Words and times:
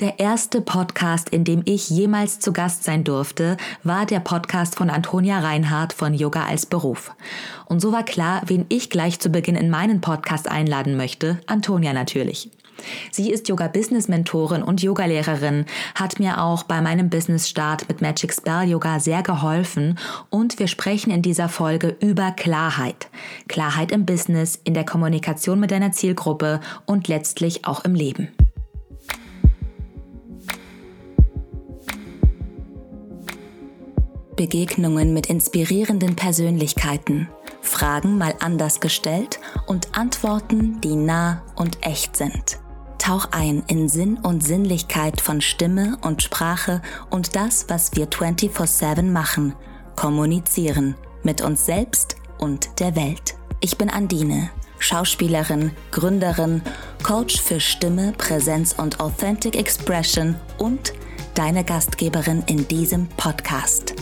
Der 0.00 0.18
erste 0.18 0.60
Podcast, 0.60 1.28
in 1.28 1.44
dem 1.44 1.62
ich 1.66 1.88
jemals 1.88 2.40
zu 2.40 2.52
Gast 2.52 2.82
sein 2.82 3.04
durfte, 3.04 3.56
war 3.84 4.06
der 4.06 4.18
Podcast 4.18 4.74
von 4.74 4.90
Antonia 4.90 5.38
Reinhardt 5.38 5.92
von 5.92 6.14
Yoga 6.14 6.46
als 6.46 6.66
Beruf. 6.66 7.12
Und 7.66 7.78
so 7.78 7.92
war 7.92 8.02
klar, 8.02 8.42
wen 8.46 8.66
ich 8.70 8.90
gleich 8.90 9.20
zu 9.20 9.28
Beginn 9.28 9.54
in 9.54 9.70
meinen 9.70 10.00
Podcast 10.00 10.50
einladen 10.50 10.96
möchte, 10.96 11.38
Antonia 11.46 11.92
natürlich. 11.92 12.50
Sie 13.12 13.30
ist 13.30 13.48
Yoga-Business-Mentorin 13.48 14.64
und 14.64 14.82
Yogalehrerin, 14.82 15.64
hat 15.94 16.18
mir 16.18 16.42
auch 16.42 16.64
bei 16.64 16.80
meinem 16.80 17.08
Business-Start 17.08 17.88
mit 17.88 18.02
Magic 18.02 18.32
Spell 18.32 18.68
Yoga 18.68 18.98
sehr 18.98 19.22
geholfen 19.22 19.96
und 20.28 20.58
wir 20.58 20.66
sprechen 20.66 21.12
in 21.12 21.22
dieser 21.22 21.48
Folge 21.48 21.96
über 22.00 22.32
Klarheit. 22.32 23.06
Klarheit 23.46 23.92
im 23.92 24.06
Business, 24.06 24.60
in 24.64 24.74
der 24.74 24.84
Kommunikation 24.84 25.60
mit 25.60 25.70
deiner 25.70 25.92
Zielgruppe 25.92 26.58
und 26.84 27.06
letztlich 27.06 27.64
auch 27.64 27.84
im 27.84 27.94
Leben. 27.94 28.30
Begegnungen 34.36 35.12
mit 35.12 35.26
inspirierenden 35.26 36.16
Persönlichkeiten, 36.16 37.28
Fragen 37.60 38.18
mal 38.18 38.34
anders 38.40 38.80
gestellt 38.80 39.40
und 39.66 39.96
Antworten, 39.96 40.80
die 40.82 40.96
nah 40.96 41.42
und 41.56 41.78
echt 41.86 42.16
sind. 42.16 42.58
Tauch 42.98 43.28
ein 43.32 43.62
in 43.66 43.88
Sinn 43.88 44.18
und 44.18 44.42
Sinnlichkeit 44.42 45.20
von 45.20 45.40
Stimme 45.40 45.98
und 46.00 46.22
Sprache 46.22 46.80
und 47.10 47.36
das, 47.36 47.66
was 47.68 47.94
wir 47.96 48.06
24/7 48.08 49.12
machen, 49.12 49.54
kommunizieren 49.96 50.94
mit 51.22 51.42
uns 51.42 51.66
selbst 51.66 52.16
und 52.38 52.80
der 52.80 52.96
Welt. 52.96 53.34
Ich 53.60 53.78
bin 53.78 53.90
Andine, 53.90 54.50
Schauspielerin, 54.78 55.70
Gründerin, 55.90 56.62
Coach 57.02 57.40
für 57.40 57.60
Stimme, 57.60 58.12
Präsenz 58.16 58.74
und 58.76 59.00
Authentic 59.00 59.56
Expression 59.56 60.36
und 60.58 60.92
deine 61.34 61.64
Gastgeberin 61.64 62.42
in 62.46 62.68
diesem 62.68 63.08
Podcast. 63.16 63.94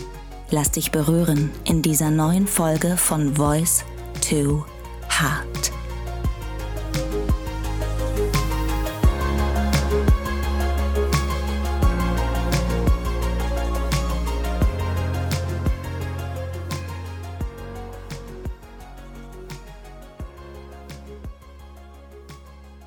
Lass 0.55 0.69
dich 0.69 0.91
berühren 0.91 1.49
in 1.63 1.81
dieser 1.81 2.11
neuen 2.11 2.45
Folge 2.45 2.95
von 2.95 3.37
Voice 3.37 3.83
to 4.21 4.63
Heart. 5.09 5.71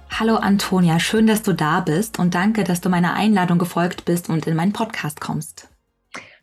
Hallo 0.08 0.36
Antonia, 0.36 1.00
schön, 1.00 1.26
dass 1.26 1.42
du 1.42 1.52
da 1.52 1.80
bist 1.80 2.20
und 2.20 2.36
danke, 2.36 2.62
dass 2.62 2.80
du 2.80 2.88
meiner 2.88 3.14
Einladung 3.14 3.58
gefolgt 3.58 4.04
bist 4.04 4.28
und 4.28 4.46
in 4.46 4.54
meinen 4.54 4.72
Podcast 4.72 5.20
kommst. 5.20 5.68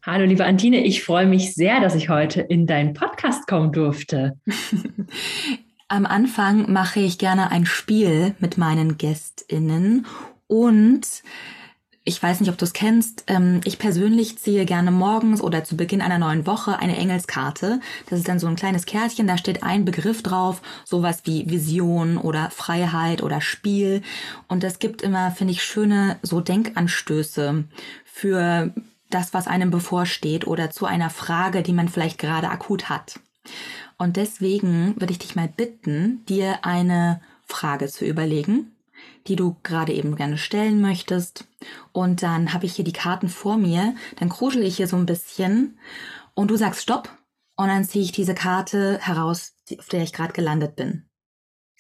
Hallo, 0.06 0.26
liebe 0.26 0.44
Antine, 0.44 0.84
ich 0.84 1.02
freue 1.02 1.26
mich 1.26 1.56
sehr, 1.56 1.80
dass 1.80 1.96
ich 1.96 2.10
heute 2.10 2.42
in 2.42 2.68
deinen 2.68 2.94
Podcast 2.94 3.48
kommen 3.48 3.72
durfte. 3.72 4.38
Am 5.88 6.06
Anfang 6.06 6.70
mache 6.70 7.00
ich 7.00 7.18
gerne 7.18 7.52
ein 7.52 7.66
Spiel 7.66 8.36
mit 8.40 8.58
meinen 8.58 8.98
GästInnen 8.98 10.06
und 10.48 11.08
ich 12.04 12.22
weiß 12.22 12.42
nicht, 12.42 12.50
ob 12.50 12.58
du 12.58 12.66
es 12.66 12.74
kennst. 12.74 13.24
Ähm, 13.28 13.62
ich 13.64 13.80
persönlich 13.80 14.38
ziehe 14.40 14.66
gerne 14.66 14.92
morgens 14.92 15.42
oder 15.42 15.64
zu 15.64 15.78
Beginn 15.78 16.02
einer 16.02 16.20
neuen 16.20 16.46
Woche 16.46 16.80
eine 16.80 16.98
Engelskarte. 16.98 17.80
Das 18.10 18.20
ist 18.20 18.28
dann 18.28 18.40
so 18.40 18.48
ein 18.48 18.58
kleines 18.58 18.86
Kärtchen, 18.86 19.26
da 19.26 19.38
steht 19.38 19.64
ein 19.64 19.86
Begriff 19.86 20.22
drauf, 20.22 20.62
sowas 20.84 21.22
wie 21.24 21.50
Vision 21.50 22.18
oder 22.18 22.50
Freiheit 22.50 23.24
oder 23.24 23.40
Spiel. 23.40 24.02
Und 24.50 24.64
das 24.64 24.80
gibt 24.80 25.02
immer, 25.02 25.32
finde 25.32 25.54
ich, 25.54 25.64
schöne 25.64 26.18
so 26.24 26.42
Denkanstöße 26.42 27.64
für 28.04 28.74
das, 29.14 29.34
was 29.34 29.48
einem 29.48 29.72
bevorsteht 29.72 30.48
oder 30.48 30.70
zu 30.70 30.86
einer 30.86 31.10
Frage, 31.10 31.64
die 31.64 31.74
man 31.74 31.90
vielleicht 31.90 32.18
gerade 32.18 32.50
akut 32.50 32.90
hat. 32.90 33.20
Und 33.98 34.18
deswegen 34.18 35.00
würde 35.00 35.12
ich 35.12 35.20
dich 35.20 35.36
mal 35.36 35.48
bitten, 35.48 36.26
dir 36.26 36.66
eine 36.66 37.22
Frage 37.46 37.88
zu 37.88 38.06
überlegen, 38.06 38.76
die 39.28 39.36
du 39.36 39.56
gerade 39.64 39.94
eben 39.94 40.16
gerne 40.16 40.38
stellen 40.38 40.82
möchtest. 40.82 41.46
Und 41.92 42.24
dann 42.24 42.54
habe 42.54 42.66
ich 42.66 42.76
hier 42.76 42.86
die 42.86 42.94
Karten 42.94 43.30
vor 43.30 43.58
mir, 43.58 43.96
dann 44.18 44.30
kruschel 44.30 44.64
ich 44.64 44.78
hier 44.78 44.88
so 44.88 44.98
ein 44.98 45.06
bisschen 45.06 45.78
und 46.34 46.50
du 46.50 46.56
sagst 46.56 46.82
Stopp 46.82 47.10
und 47.56 47.68
dann 47.68 47.86
ziehe 47.86 48.04
ich 48.04 48.12
diese 48.12 48.36
Karte 48.36 49.00
heraus, 49.00 49.54
auf 49.78 49.88
der 49.88 50.04
ich 50.04 50.14
gerade 50.14 50.34
gelandet 50.34 50.76
bin. 50.76 51.06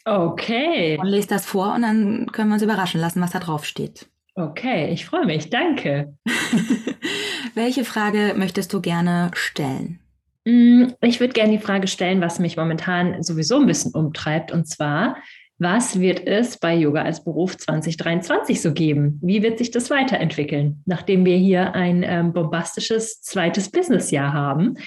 Okay. 0.06 0.98
Und 1.00 1.08
lese 1.08 1.30
das 1.30 1.46
vor 1.46 1.74
und 1.74 1.82
dann 1.82 2.28
können 2.32 2.50
wir 2.50 2.56
uns 2.56 2.64
überraschen 2.64 3.00
lassen, 3.00 3.22
was 3.22 3.32
da 3.32 3.40
drauf 3.40 3.66
steht. 3.66 4.10
Okay, 4.36 4.92
ich 4.92 5.06
freue 5.06 5.26
mich. 5.26 5.50
Danke. 5.50 6.14
Welche 7.54 7.86
Frage 7.86 8.34
möchtest 8.36 8.74
du 8.74 8.82
gerne 8.82 9.30
stellen? 9.36 10.00
Mm, 10.46 10.88
ich 11.02 11.20
würde 11.20 11.34
gerne 11.34 11.52
die 11.52 11.64
Frage 11.64 11.88
stellen, 11.88 12.20
was 12.20 12.40
mich 12.40 12.58
momentan 12.58 13.22
sowieso 13.22 13.60
ein 13.60 13.68
bisschen 13.68 13.92
umtreibt. 13.94 14.52
Und 14.52 14.68
zwar, 14.68 15.18
was 15.60 16.00
wird 16.00 16.26
es 16.26 16.58
bei 16.58 16.74
Yoga 16.76 17.04
als 17.04 17.24
Beruf 17.24 17.58
2023 17.58 18.60
so 18.60 18.74
geben? 18.74 19.20
Wie 19.22 19.44
wird 19.44 19.60
sich 19.60 19.70
das 19.70 19.92
weiterentwickeln? 19.92 20.82
Nachdem 20.86 21.26
wir 21.26 21.38
hier 21.38 21.76
ein 21.76 22.04
ähm, 22.04 22.34
bombastisches 22.34 23.22
zweites 23.22 23.70
Businessjahr 23.70 24.34
haben, 24.34 24.78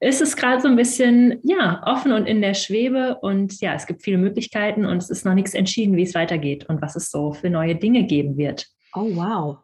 ist 0.00 0.22
es 0.22 0.36
gerade 0.36 0.62
so 0.62 0.68
ein 0.68 0.76
bisschen 0.76 1.40
ja 1.44 1.82
offen 1.86 2.12
und 2.12 2.26
in 2.26 2.40
der 2.40 2.54
Schwebe 2.54 3.18
und 3.20 3.60
ja, 3.60 3.74
es 3.74 3.86
gibt 3.86 4.02
viele 4.02 4.18
Möglichkeiten 4.18 4.86
und 4.86 4.96
es 4.96 5.10
ist 5.10 5.24
noch 5.24 5.34
nichts 5.34 5.54
entschieden, 5.54 5.96
wie 5.96 6.02
es 6.02 6.14
weitergeht 6.14 6.68
und 6.68 6.82
was 6.82 6.96
es 6.96 7.10
so 7.10 7.32
für 7.32 7.48
neue 7.48 7.76
Dinge 7.76 8.04
geben 8.04 8.36
wird. 8.36 8.73
Oh, 8.96 9.16
wow. 9.16 9.58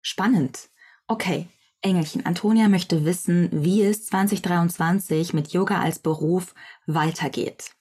Spannend. 0.00 0.70
Okay. 1.06 1.48
Engelchen, 1.82 2.24
Antonia 2.24 2.68
möchte 2.70 3.04
wissen, 3.04 3.50
wie 3.52 3.82
es 3.82 4.06
2023 4.06 5.34
mit 5.34 5.52
Yoga 5.52 5.82
als 5.82 5.98
Beruf 5.98 6.54
weitergeht. 6.86 7.72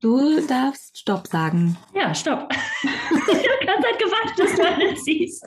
Du 0.00 0.46
darfst 0.46 0.98
Stopp 0.98 1.28
sagen. 1.28 1.78
Ja, 1.94 2.14
Stopp. 2.14 2.52
ich 2.82 3.28
habe 3.28 3.64
gerade 3.64 3.82
Zeit 3.82 3.98
gewartet, 3.98 4.38
dass 4.38 4.54
du 4.54 4.66
alles 4.66 5.02
siehst. 5.02 5.46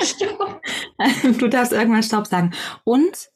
Stopp. 0.02 0.60
Du 1.40 1.48
darfst 1.48 1.72
irgendwann 1.72 2.04
Stopp 2.04 2.28
sagen. 2.28 2.52
Und 2.84 3.31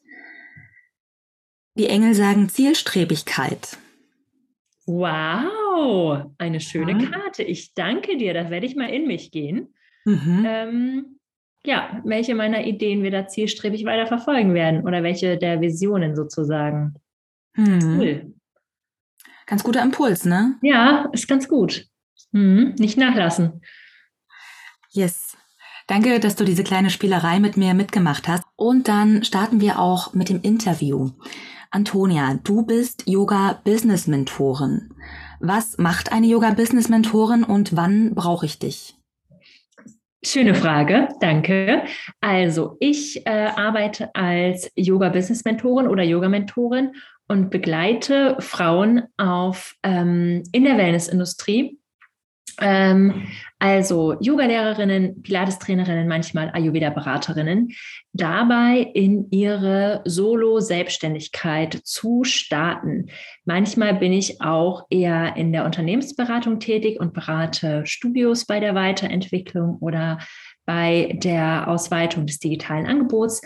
die 1.77 1.87
Engel 1.87 2.13
sagen 2.13 2.49
Zielstrebigkeit. 2.49 3.77
Wow, 4.85 6.31
eine 6.37 6.59
schöne 6.59 7.01
ja. 7.01 7.09
Karte. 7.09 7.43
Ich 7.43 7.73
danke 7.73 8.17
dir. 8.17 8.33
Da 8.33 8.49
werde 8.49 8.65
ich 8.65 8.75
mal 8.75 8.89
in 8.89 9.05
mich 9.07 9.31
gehen. 9.31 9.73
Mhm. 10.05 10.45
Ähm, 10.47 11.05
ja, 11.65 12.01
welche 12.05 12.33
meiner 12.33 12.65
Ideen 12.65 13.03
wir 13.03 13.11
da 13.11 13.27
zielstrebig 13.27 13.83
weiter 13.85 14.07
verfolgen 14.07 14.53
werden 14.53 14.87
oder 14.87 15.03
welche 15.03 15.37
der 15.37 15.59
Visionen 15.59 16.15
sozusagen. 16.15 16.95
Mhm. 17.55 17.99
Cool. 17.99 18.33
Ganz 19.45 19.63
guter 19.63 19.81
Impuls, 19.81 20.25
ne? 20.25 20.55
Ja, 20.61 21.09
ist 21.11 21.27
ganz 21.27 21.47
gut. 21.47 21.85
Mhm. 22.31 22.75
Nicht 22.79 22.97
nachlassen. 22.97 23.61
Yes. 24.91 25.37
Danke, 25.87 26.19
dass 26.19 26.35
du 26.35 26.43
diese 26.43 26.63
kleine 26.63 26.89
Spielerei 26.89 27.39
mit 27.39 27.55
mir 27.55 27.73
mitgemacht 27.73 28.27
hast. 28.27 28.43
Und 28.55 28.87
dann 28.87 29.23
starten 29.23 29.61
wir 29.61 29.79
auch 29.79 30.13
mit 30.13 30.29
dem 30.29 30.41
Interview. 30.41 31.11
Antonia, 31.71 32.39
du 32.43 32.65
bist 32.65 33.03
Yoga-Business-Mentorin. 33.07 34.89
Was 35.39 35.77
macht 35.77 36.11
eine 36.11 36.27
Yoga-Business-Mentorin 36.27 37.43
und 37.43 37.75
wann 37.75 38.15
brauche 38.15 38.45
ich 38.45 38.59
dich? 38.59 38.95
Schöne 40.23 40.55
Frage, 40.55 41.09
danke. 41.19 41.83
Also 42.21 42.77
ich 42.79 43.25
äh, 43.27 43.49
arbeite 43.55 44.13
als 44.15 44.71
Yoga-Business-Mentorin 44.75 45.87
oder 45.87 46.03
Yoga-Mentorin 46.03 46.93
und 47.27 47.49
begleite 47.49 48.37
Frauen 48.39 49.03
auf, 49.17 49.75
ähm, 49.83 50.43
in 50.51 50.63
der 50.63 50.77
Wellness-Industrie 50.77 51.79
ähm, 52.59 53.27
also 53.59 54.15
Yoga-Lehrerinnen, 54.19 55.21
Pilates-Trainerinnen, 55.21 56.07
manchmal 56.07 56.51
Ayurveda-Beraterinnen, 56.53 57.69
dabei 58.13 58.89
in 58.93 59.29
ihre 59.31 60.01
Solo-Selbstständigkeit 60.05 61.79
zu 61.83 62.23
starten. 62.23 63.07
Manchmal 63.45 63.95
bin 63.95 64.13
ich 64.13 64.41
auch 64.41 64.85
eher 64.89 65.35
in 65.35 65.51
der 65.51 65.65
Unternehmensberatung 65.65 66.59
tätig 66.59 66.99
und 66.99 67.13
berate 67.13 67.85
Studios 67.85 68.45
bei 68.45 68.59
der 68.59 68.75
Weiterentwicklung 68.75 69.77
oder 69.77 70.19
bei 70.65 71.17
der 71.23 71.67
Ausweitung 71.67 72.27
des 72.27 72.39
digitalen 72.39 72.85
Angebots. 72.85 73.41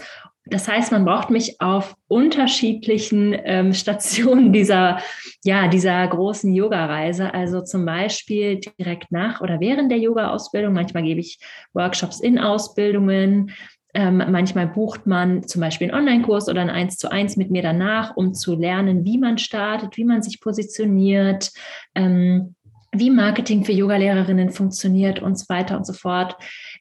Das 0.46 0.68
heißt, 0.68 0.92
man 0.92 1.06
braucht 1.06 1.30
mich 1.30 1.62
auf 1.62 1.96
unterschiedlichen 2.08 3.36
ähm, 3.46 3.74
Stationen 3.74 4.52
dieser, 4.52 5.00
ja, 5.44 5.68
dieser 5.68 6.08
großen 6.08 6.54
Yoga-Reise. 6.54 7.34
Also 7.34 7.62
zum 7.62 7.86
Beispiel 7.86 8.60
direkt 8.60 9.12
nach 9.12 9.42
oder 9.42 9.60
während 9.60 9.92
der 9.92 10.00
Yoga-Ausbildung. 10.00 10.74
Manchmal 10.74 11.04
gebe 11.04 11.20
ich 11.20 11.40
Workshops 11.74 12.20
in 12.20 12.40
Ausbildungen. 12.40 13.52
Ähm, 13.94 14.24
manchmal 14.30 14.68
bucht 14.68 15.06
man 15.06 15.44
zum 15.44 15.62
Beispiel 15.62 15.92
einen 15.92 16.08
Online-Kurs 16.08 16.48
oder 16.48 16.62
ein 16.62 16.70
1 16.70 16.98
zu 16.98 17.12
1 17.12 17.36
mit 17.36 17.52
mir 17.52 17.62
danach, 17.62 18.16
um 18.16 18.34
zu 18.34 18.56
lernen, 18.56 19.04
wie 19.04 19.18
man 19.18 19.38
startet, 19.38 19.98
wie 19.98 20.06
man 20.06 20.24
sich 20.24 20.40
positioniert, 20.40 21.52
ähm, 21.94 22.56
wie 22.94 23.10
Marketing 23.10 23.64
für 23.66 23.72
Yogalehrerinnen 23.74 24.50
funktioniert 24.50 25.22
und 25.22 25.38
so 25.38 25.48
weiter 25.50 25.78
und 25.78 25.86
so 25.86 25.94
fort. 25.94 26.38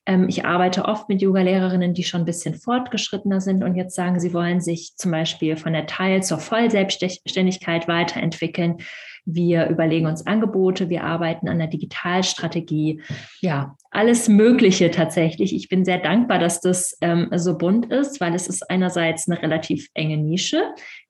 Ähm, 0.06 0.28
ich 0.28 0.44
arbeite 0.44 0.84
oft 0.86 1.08
mit 1.08 1.22
Yogalehrerinnen, 1.22 1.94
die 1.94 2.04
schon 2.04 2.22
ein 2.22 2.26
bisschen 2.26 2.54
fortgeschrittener 2.54 3.40
sind 3.40 3.62
und 3.62 3.74
jetzt 3.74 3.94
sagen, 3.94 4.18
sie 4.20 4.32
wollen 4.32 4.60
sich 4.60 4.94
zum 4.96 5.10
Beispiel 5.10 5.56
von 5.56 5.72
der 5.72 5.86
Teil 5.86 6.22
zur 6.22 6.38
Vollselbstständigkeit 6.38 7.88
weiterentwickeln. 7.88 8.78
Wir 9.26 9.68
überlegen 9.68 10.06
uns 10.06 10.26
Angebote, 10.26 10.88
wir 10.88 11.04
arbeiten 11.04 11.48
an 11.48 11.58
der 11.58 11.68
Digitalstrategie. 11.68 13.02
Ja, 13.40 13.76
alles 13.90 14.28
Mögliche 14.28 14.90
tatsächlich. 14.90 15.54
Ich 15.54 15.68
bin 15.68 15.84
sehr 15.84 15.98
dankbar, 15.98 16.38
dass 16.38 16.60
das 16.60 16.96
ähm, 17.00 17.28
so 17.36 17.58
bunt 17.58 17.92
ist, 17.92 18.20
weil 18.20 18.34
es 18.34 18.48
ist 18.48 18.68
einerseits 18.70 19.28
eine 19.28 19.40
relativ 19.42 19.88
enge 19.94 20.16
Nische. 20.16 20.62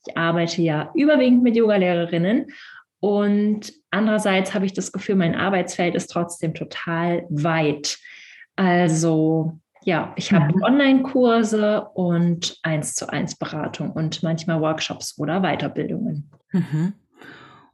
Ich 0.07 0.17
arbeite 0.17 0.61
ja 0.63 0.91
überwiegend 0.95 1.43
mit 1.43 1.57
Yogalehrerinnen 1.57 2.47
und 3.01 3.73
andererseits 3.91 4.53
habe 4.55 4.67
ich 4.67 4.75
das 4.75 4.93
Gefühl, 4.93 5.17
mein 5.17 5.35
Arbeitsfeld 5.35 5.95
ist 5.95 6.09
trotzdem 6.09 6.53
total 6.55 7.25
weit. 7.31 7.99
Also 8.61 9.59
ja, 9.85 10.13
ich 10.17 10.35
habe 10.35 10.55
mhm. 10.55 10.63
Online-Kurse 10.63 11.89
und 11.95 12.59
eins 12.63 12.95
zu 12.95 13.09
eins 13.09 13.35
Beratung 13.35 13.93
und 13.93 14.23
manchmal 14.23 14.61
Workshops 14.61 15.19
oder 15.19 15.41
Weiterbildungen. 15.41 16.31
Mhm. 16.53 16.93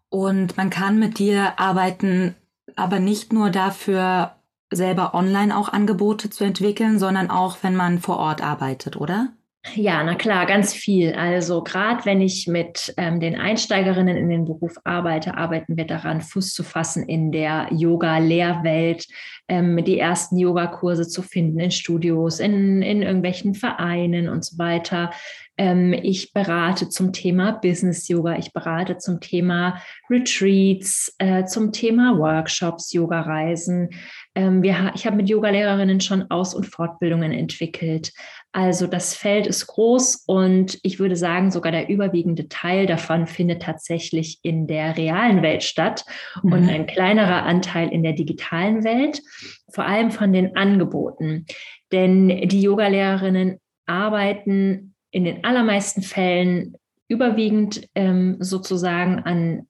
Und 0.08 0.56
man 0.56 0.70
kann 0.70 1.00
mit 1.00 1.18
dir 1.18 1.58
arbeiten, 1.58 2.36
aber 2.76 3.00
nicht 3.00 3.32
nur 3.32 3.50
dafür, 3.50 4.36
selber 4.70 5.14
online 5.14 5.56
auch 5.56 5.68
Angebote 5.72 6.30
zu 6.30 6.44
entwickeln, 6.44 7.00
sondern 7.00 7.30
auch, 7.30 7.58
wenn 7.62 7.74
man 7.74 7.98
vor 7.98 8.18
Ort 8.18 8.40
arbeitet, 8.40 8.96
oder? 8.96 9.30
Ja, 9.74 10.02
na 10.04 10.14
klar, 10.14 10.46
ganz 10.46 10.72
viel. 10.72 11.14
Also 11.14 11.62
gerade 11.62 12.04
wenn 12.04 12.20
ich 12.20 12.46
mit 12.46 12.94
ähm, 12.96 13.20
den 13.20 13.34
Einsteigerinnen 13.34 14.16
in 14.16 14.28
den 14.28 14.44
Beruf 14.44 14.76
arbeite, 14.84 15.36
arbeiten 15.36 15.76
wir 15.76 15.86
daran, 15.86 16.20
Fuß 16.20 16.54
zu 16.54 16.62
fassen 16.62 17.08
in 17.08 17.32
der 17.32 17.68
Yoga-Lehrwelt, 17.72 19.06
ähm, 19.48 19.84
die 19.84 19.98
ersten 19.98 20.38
Yogakurse 20.38 21.08
zu 21.08 21.22
finden 21.22 21.58
in 21.58 21.70
Studios, 21.70 22.38
in, 22.38 22.80
in 22.82 23.02
irgendwelchen 23.02 23.54
Vereinen 23.54 24.28
und 24.28 24.44
so 24.44 24.56
weiter. 24.58 25.10
Ähm, 25.58 25.92
ich 25.92 26.32
berate 26.32 26.88
zum 26.88 27.12
Thema 27.12 27.52
Business 27.52 28.08
Yoga, 28.08 28.36
ich 28.36 28.52
berate 28.52 28.98
zum 28.98 29.20
Thema 29.20 29.80
Retreats, 30.10 31.14
äh, 31.18 31.44
zum 31.44 31.72
Thema 31.72 32.18
Workshops, 32.18 32.92
Yoga-Reisen. 32.92 33.90
Ähm, 34.34 34.62
ich 34.62 35.06
habe 35.06 35.16
mit 35.16 35.28
Yogalehrerinnen 35.28 36.00
schon 36.00 36.30
Aus- 36.30 36.54
und 36.54 36.66
Fortbildungen 36.66 37.32
entwickelt. 37.32 38.12
Also 38.52 38.86
das 38.86 39.14
Feld 39.14 39.46
ist 39.46 39.66
groß 39.66 40.24
und 40.26 40.78
ich 40.82 40.98
würde 40.98 41.16
sagen, 41.16 41.50
sogar 41.50 41.72
der 41.72 41.88
überwiegende 41.88 42.48
Teil 42.48 42.86
davon 42.86 43.26
findet 43.26 43.62
tatsächlich 43.62 44.38
in 44.42 44.66
der 44.66 44.96
realen 44.96 45.42
Welt 45.42 45.62
statt 45.62 46.04
mhm. 46.42 46.52
und 46.52 46.68
ein 46.68 46.86
kleinerer 46.86 47.44
Anteil 47.44 47.88
in 47.90 48.02
der 48.02 48.14
digitalen 48.14 48.84
Welt, 48.84 49.22
vor 49.70 49.84
allem 49.84 50.10
von 50.10 50.32
den 50.32 50.56
Angeboten. 50.56 51.46
Denn 51.92 52.48
die 52.48 52.62
Yogalehrerinnen 52.62 53.58
arbeiten 53.86 54.94
in 55.16 55.24
den 55.24 55.44
allermeisten 55.44 56.02
Fällen 56.02 56.76
überwiegend 57.08 57.88
ähm, 57.94 58.36
sozusagen 58.38 59.20
an 59.20 59.66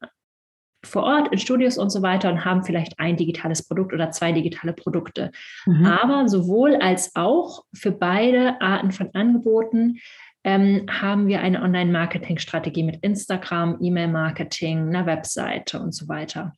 vor 0.82 1.04
Ort 1.04 1.32
in 1.32 1.38
Studios 1.38 1.78
und 1.78 1.90
so 1.90 2.02
weiter 2.02 2.31
und 2.31 2.44
haben 2.44 2.64
vielleicht 2.64 2.98
ein 2.98 3.16
digitales 3.16 3.66
Produkt 3.66 3.93
oder 3.93 4.10
zwei 4.10 4.32
digitale 4.32 4.72
Produkte. 4.72 5.31
Mhm. 5.64 5.87
Aber 5.87 6.28
sowohl 6.28 6.75
als 6.75 7.14
auch 7.14 7.64
für 7.72 7.93
beide 7.93 8.60
Arten 8.60 8.90
von 8.90 9.10
Angeboten 9.14 9.98
ähm, 10.43 10.87
haben 10.90 11.28
wir 11.28 11.40
eine 11.40 11.62
Online-Marketing-Strategie 11.62 12.82
mit 12.82 13.04
Instagram, 13.04 13.78
E-Mail-Marketing, 13.81 14.88
einer 14.88 15.06
Webseite 15.06 15.78
und 15.78 15.92
so 15.92 16.08
weiter. 16.08 16.54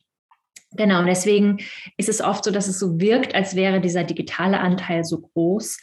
Genau, 0.71 0.99
und 0.99 1.05
deswegen 1.05 1.59
ist 1.97 2.09
es 2.09 2.21
oft 2.21 2.43
so, 2.43 2.49
dass 2.49 2.67
es 2.67 2.79
so 2.79 2.99
wirkt, 2.99 3.35
als 3.35 3.55
wäre 3.55 3.81
dieser 3.81 4.03
digitale 4.03 4.59
Anteil 4.59 5.03
so 5.03 5.21
groß. 5.21 5.77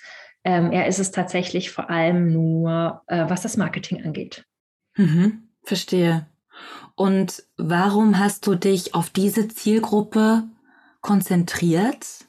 Ähm, 0.46 0.70
er 0.70 0.86
ist 0.86 1.00
es 1.00 1.10
tatsächlich 1.10 1.72
vor 1.72 1.90
allem 1.90 2.32
nur, 2.32 3.02
äh, 3.08 3.28
was 3.28 3.42
das 3.42 3.56
Marketing 3.56 4.04
angeht. 4.04 4.46
Mhm, 4.96 5.48
verstehe. 5.64 6.28
Und 6.94 7.42
warum 7.56 8.20
hast 8.20 8.46
du 8.46 8.54
dich 8.54 8.94
auf 8.94 9.10
diese 9.10 9.48
Zielgruppe 9.48 10.44
konzentriert? 11.00 12.25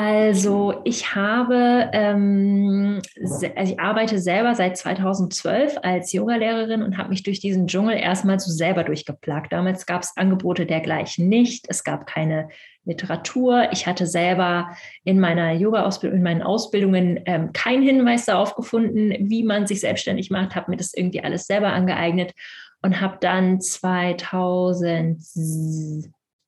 Also 0.00 0.80
ich 0.84 1.16
habe, 1.16 1.90
ähm, 1.92 3.02
also 3.20 3.46
ich 3.64 3.80
arbeite 3.80 4.20
selber 4.20 4.54
seit 4.54 4.76
2012 4.76 5.78
als 5.82 6.12
Yogalehrerin 6.12 6.84
und 6.84 6.98
habe 6.98 7.08
mich 7.08 7.24
durch 7.24 7.40
diesen 7.40 7.66
Dschungel 7.66 7.96
erstmal 7.96 8.38
so 8.38 8.52
selber 8.52 8.84
durchgeplagt. 8.84 9.52
Damals 9.52 9.86
gab 9.86 10.02
es 10.02 10.16
Angebote 10.16 10.66
dergleichen 10.66 11.28
nicht. 11.28 11.66
Es 11.68 11.82
gab 11.82 12.06
keine 12.06 12.48
Literatur. 12.84 13.70
Ich 13.72 13.88
hatte 13.88 14.06
selber 14.06 14.68
in 15.02 15.18
meiner 15.18 15.50
Yoga-Ausbildung, 15.50 16.18
in 16.18 16.22
meinen 16.22 16.42
Ausbildungen 16.42 17.18
ähm, 17.26 17.52
keinen 17.52 17.82
Hinweis 17.82 18.24
darauf 18.24 18.54
gefunden, 18.54 19.28
wie 19.28 19.42
man 19.42 19.66
sich 19.66 19.80
selbstständig 19.80 20.30
macht, 20.30 20.54
habe 20.54 20.70
mir 20.70 20.76
das 20.76 20.94
irgendwie 20.94 21.24
alles 21.24 21.48
selber 21.48 21.72
angeeignet 21.72 22.34
und 22.82 23.00
habe 23.00 23.18
dann 23.20 23.60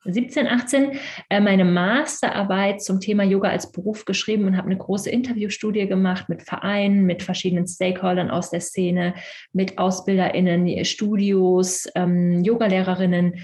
2017, 0.02 0.46
18 0.48 0.98
äh, 1.28 1.40
meine 1.40 1.64
Masterarbeit 1.64 2.82
zum 2.82 3.00
Thema 3.00 3.22
Yoga 3.22 3.50
als 3.50 3.70
Beruf 3.70 4.06
geschrieben 4.06 4.46
und 4.46 4.56
habe 4.56 4.66
eine 4.66 4.78
große 4.78 5.10
Interviewstudie 5.10 5.86
gemacht 5.86 6.28
mit 6.28 6.42
Vereinen, 6.42 7.04
mit 7.04 7.22
verschiedenen 7.22 7.66
Stakeholdern 7.66 8.30
aus 8.30 8.50
der 8.50 8.60
Szene, 8.60 9.14
mit 9.52 9.78
AusbilderInnen, 9.78 10.84
Studios, 10.84 11.86
ähm, 11.94 12.42
Yogalehrerinnen 12.42 13.40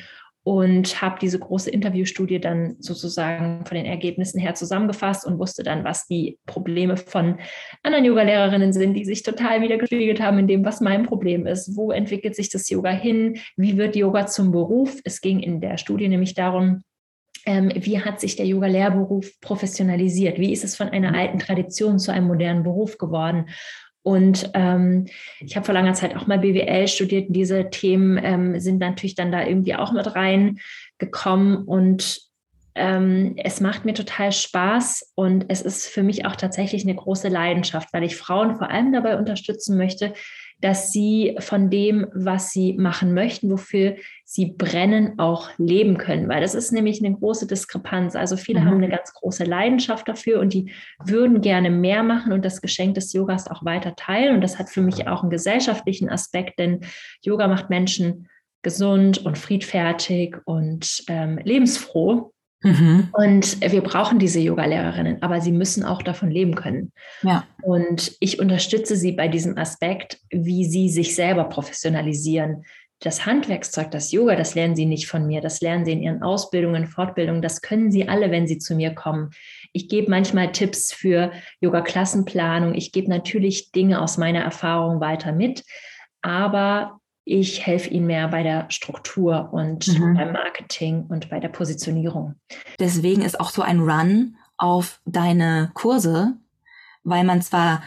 und 0.46 1.02
habe 1.02 1.18
diese 1.20 1.40
große 1.40 1.70
Interviewstudie 1.70 2.38
dann 2.38 2.76
sozusagen 2.78 3.66
von 3.66 3.76
den 3.76 3.84
Ergebnissen 3.84 4.38
her 4.38 4.54
zusammengefasst 4.54 5.26
und 5.26 5.40
wusste 5.40 5.64
dann, 5.64 5.82
was 5.82 6.06
die 6.06 6.38
Probleme 6.46 6.96
von 6.96 7.38
anderen 7.82 8.04
Yoga-Lehrerinnen 8.04 8.72
sind, 8.72 8.94
die 8.94 9.04
sich 9.04 9.24
total 9.24 9.60
wiedergespiegelt 9.60 10.20
haben 10.20 10.38
in 10.38 10.46
dem, 10.46 10.64
was 10.64 10.80
mein 10.80 11.02
Problem 11.02 11.48
ist. 11.48 11.76
Wo 11.76 11.90
entwickelt 11.90 12.36
sich 12.36 12.48
das 12.48 12.70
Yoga 12.70 12.90
hin? 12.90 13.38
Wie 13.56 13.76
wird 13.76 13.96
Yoga 13.96 14.28
zum 14.28 14.52
Beruf? 14.52 15.00
Es 15.02 15.20
ging 15.20 15.40
in 15.40 15.60
der 15.60 15.78
Studie 15.78 16.06
nämlich 16.06 16.34
darum, 16.34 16.84
ähm, 17.44 17.72
wie 17.74 18.00
hat 18.00 18.20
sich 18.20 18.36
der 18.36 18.46
Yoga-Lehrberuf 18.46 19.40
professionalisiert? 19.40 20.38
Wie 20.38 20.52
ist 20.52 20.62
es 20.62 20.76
von 20.76 20.90
einer 20.90 21.12
alten 21.18 21.40
Tradition 21.40 21.98
zu 21.98 22.12
einem 22.12 22.28
modernen 22.28 22.62
Beruf 22.62 22.98
geworden? 22.98 23.46
Und 24.06 24.50
ähm, 24.54 25.06
ich 25.40 25.56
habe 25.56 25.66
vor 25.66 25.74
langer 25.74 25.94
Zeit 25.94 26.14
auch 26.14 26.28
mal 26.28 26.38
BWL 26.38 26.86
studiert. 26.86 27.26
Diese 27.30 27.70
Themen 27.70 28.20
ähm, 28.22 28.60
sind 28.60 28.78
natürlich 28.78 29.16
dann 29.16 29.32
da 29.32 29.44
irgendwie 29.44 29.74
auch 29.74 29.90
mit 29.90 30.14
reingekommen. 30.14 31.56
Und 31.64 32.20
ähm, 32.76 33.34
es 33.36 33.60
macht 33.60 33.84
mir 33.84 33.94
total 33.94 34.30
Spaß 34.30 35.12
und 35.16 35.46
es 35.48 35.60
ist 35.60 35.88
für 35.88 36.04
mich 36.04 36.24
auch 36.24 36.36
tatsächlich 36.36 36.84
eine 36.84 36.94
große 36.94 37.26
Leidenschaft, 37.26 37.92
weil 37.92 38.04
ich 38.04 38.14
Frauen 38.14 38.54
vor 38.54 38.70
allem 38.70 38.92
dabei 38.92 39.18
unterstützen 39.18 39.76
möchte, 39.76 40.14
dass 40.60 40.90
sie 40.90 41.36
von 41.38 41.68
dem, 41.68 42.06
was 42.14 42.50
sie 42.50 42.74
machen 42.74 43.12
möchten, 43.12 43.50
wofür 43.50 43.96
sie 44.24 44.46
brennen, 44.46 45.18
auch 45.18 45.50
leben 45.58 45.98
können. 45.98 46.28
Weil 46.28 46.40
das 46.40 46.54
ist 46.54 46.72
nämlich 46.72 47.04
eine 47.04 47.14
große 47.14 47.46
Diskrepanz. 47.46 48.16
Also 48.16 48.36
viele 48.36 48.60
mhm. 48.60 48.64
haben 48.64 48.76
eine 48.78 48.88
ganz 48.88 49.12
große 49.12 49.44
Leidenschaft 49.44 50.08
dafür 50.08 50.40
und 50.40 50.54
die 50.54 50.72
würden 51.04 51.42
gerne 51.42 51.70
mehr 51.70 52.02
machen 52.02 52.32
und 52.32 52.44
das 52.44 52.62
Geschenk 52.62 52.94
des 52.94 53.12
Yogas 53.12 53.50
auch 53.50 53.64
weiter 53.64 53.94
teilen. 53.96 54.34
Und 54.34 54.40
das 54.40 54.58
hat 54.58 54.70
für 54.70 54.82
mich 54.82 55.06
auch 55.06 55.22
einen 55.22 55.30
gesellschaftlichen 55.30 56.08
Aspekt, 56.08 56.58
denn 56.58 56.80
Yoga 57.22 57.48
macht 57.48 57.68
Menschen 57.68 58.28
gesund 58.62 59.24
und 59.24 59.38
friedfertig 59.38 60.36
und 60.44 61.04
ähm, 61.08 61.38
lebensfroh. 61.38 62.32
Mhm. 62.62 63.08
Und 63.12 63.60
wir 63.60 63.82
brauchen 63.82 64.18
diese 64.18 64.40
Yoga-Lehrerinnen, 64.40 65.22
aber 65.22 65.40
sie 65.40 65.52
müssen 65.52 65.84
auch 65.84 66.02
davon 66.02 66.30
leben 66.30 66.54
können. 66.54 66.92
Ja. 67.22 67.44
Und 67.62 68.16
ich 68.20 68.40
unterstütze 68.40 68.96
sie 68.96 69.12
bei 69.12 69.28
diesem 69.28 69.58
Aspekt, 69.58 70.18
wie 70.30 70.64
sie 70.64 70.88
sich 70.88 71.14
selber 71.14 71.44
professionalisieren. 71.44 72.64
Das 73.00 73.26
Handwerkszeug, 73.26 73.90
das 73.90 74.10
Yoga, 74.10 74.36
das 74.36 74.54
lernen 74.54 74.74
sie 74.74 74.86
nicht 74.86 75.06
von 75.06 75.26
mir, 75.26 75.42
das 75.42 75.60
lernen 75.60 75.84
sie 75.84 75.92
in 75.92 76.02
ihren 76.02 76.22
Ausbildungen, 76.22 76.86
Fortbildungen, 76.86 77.42
das 77.42 77.60
können 77.60 77.92
sie 77.92 78.08
alle, 78.08 78.30
wenn 78.30 78.46
sie 78.46 78.56
zu 78.56 78.74
mir 78.74 78.94
kommen. 78.94 79.32
Ich 79.74 79.90
gebe 79.90 80.10
manchmal 80.10 80.52
Tipps 80.52 80.94
für 80.94 81.30
Yoga-Klassenplanung, 81.60 82.74
ich 82.74 82.92
gebe 82.92 83.10
natürlich 83.10 83.70
Dinge 83.70 84.00
aus 84.00 84.16
meiner 84.16 84.40
Erfahrung 84.40 85.00
weiter 85.00 85.32
mit, 85.32 85.62
aber 86.22 86.98
ich 87.26 87.66
helfe 87.66 87.90
ihnen 87.90 88.06
mehr 88.06 88.28
bei 88.28 88.44
der 88.44 88.70
Struktur 88.70 89.50
und 89.52 89.88
mhm. 89.88 90.14
beim 90.14 90.32
Marketing 90.32 91.06
und 91.08 91.28
bei 91.28 91.40
der 91.40 91.48
Positionierung. 91.48 92.36
Deswegen 92.78 93.22
ist 93.22 93.40
auch 93.40 93.50
so 93.50 93.62
ein 93.62 93.80
Run 93.80 94.36
auf 94.56 95.00
deine 95.04 95.72
Kurse, 95.74 96.34
weil 97.02 97.24
man 97.24 97.42
zwar 97.42 97.82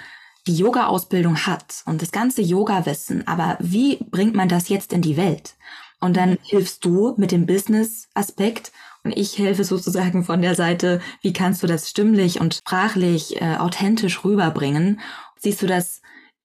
die 0.45 0.57
Yoga-Ausbildung 0.57 1.37
hat 1.37 1.83
und 1.85 2.01
das 2.01 2.11
ganze 2.11 2.41
Yoga-Wissen, 2.41 3.27
aber 3.27 3.55
wie 3.59 3.97
bringt 4.11 4.35
man 4.35 4.49
das 4.49 4.67
jetzt 4.67 4.91
in 4.91 5.01
die 5.01 5.15
Welt? 5.15 5.55
Und 6.01 6.17
dann 6.17 6.37
hilfst 6.43 6.83
du 6.83 7.13
mit 7.17 7.31
dem 7.31 7.45
Business-Aspekt 7.45 8.71
Ich 9.05 9.37
helfe 9.37 9.63
sozusagen 9.63 10.25
von 10.25 10.41
der 10.41 10.55
Seite, 10.55 11.01
wie 11.21 11.31
kannst 11.31 11.63
du 11.63 11.67
das 11.67 11.89
stimmlich 11.89 12.41
und 12.41 12.55
sprachlich 12.55 13.41
äh, 13.41 13.55
authentisch 13.55 14.25
rüberbringen? 14.25 14.99
Siehst 15.37 15.61
du 15.61 15.67
das 15.67 16.01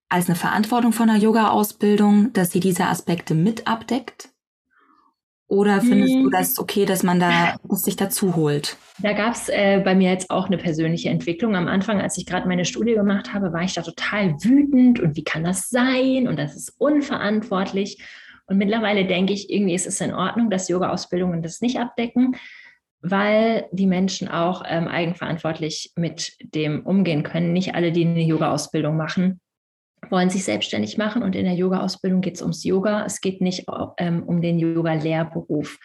als 0.09 0.29
eine 0.29 0.37
Verantwortung 0.37 0.93
von 0.93 1.09
der 1.09 1.17
Yoga-Ausbildung, 1.17 2.33
dass 2.33 2.53
sie 2.53 2.61
diese 2.61 2.87
Aspekte 2.87 3.35
mit 3.35 3.67
abdeckt? 3.67 4.31
Oder 5.47 5.83
findest 5.83 6.15
hm. 6.15 6.25
du 6.25 6.31
das 6.31 6.59
okay, 6.59 6.87
dass 6.87 7.03
man 7.03 7.21
da 7.21 7.57
das 7.69 7.83
sich 7.83 7.97
dazu 7.97 8.35
holt? 8.35 8.77
Da 9.01 9.13
gab 9.13 9.35
es 9.35 9.49
äh, 9.49 9.81
bei 9.85 9.95
mir 9.95 10.11
jetzt 10.11 10.31
auch 10.31 10.47
eine 10.47 10.57
persönliche 10.57 11.11
Entwicklung. 11.11 11.55
Am 11.55 11.69
Anfang, 11.69 12.01
als 12.01 12.17
ich 12.17 12.27
gerade 12.27 12.49
meine 12.49 12.65
Studie 12.65 12.95
gemacht 12.95 13.35
habe, 13.35 13.53
war 13.53 13.63
ich 13.63 13.75
da 13.75 13.83
total 13.83 14.35
wütend 14.43 15.01
und 15.01 15.17
wie 15.17 15.25
kann 15.25 15.45
das 15.45 15.69
sein? 15.69 16.29
Und 16.29 16.39
das 16.39 16.57
ist 16.57 16.75
unverantwortlich. 16.79 18.03
Und 18.47 18.59
mittlerweile 18.59 19.07
denke 19.07 19.33
ich, 19.33 19.51
irgendwie 19.51 19.75
ist 19.75 19.87
es 19.87 20.01
in 20.01 20.15
Ordnung, 20.15 20.49
dass 20.49 20.69
Yoga-Ausbildungen 20.69 21.43
das 21.43 21.61
nicht 21.61 21.79
abdecken, 21.79 22.37
weil 23.01 23.67
die 23.71 23.87
Menschen 23.87 24.29
auch 24.29 24.63
ähm, 24.67 24.89
eigenverantwortlich 24.89 25.93
mit 25.95 26.37
dem 26.41 26.87
umgehen 26.87 27.23
können. 27.23 27.53
Nicht 27.53 27.75
alle, 27.75 27.93
die 27.93 28.07
eine 28.07 28.23
Yoga-Ausbildung 28.23 28.97
machen, 28.97 29.41
wollen 30.11 30.31
sich 30.31 30.45
selbstständig 30.45 30.99
machen 30.99 31.23
und 31.23 31.37
in 31.37 31.45
der 31.45 31.55
Yoga-Ausbildung 31.55 32.21
geht 32.21 32.37
es 32.37 32.43
ums 32.43 32.65
Yoga. 32.65 33.05
Es 33.05 33.21
geht 33.21 33.41
nicht 33.41 33.67
ähm, 33.99 34.23
um 34.25 34.41
den 34.41 34.59
Yoga-Lehrberuf. 34.59 35.79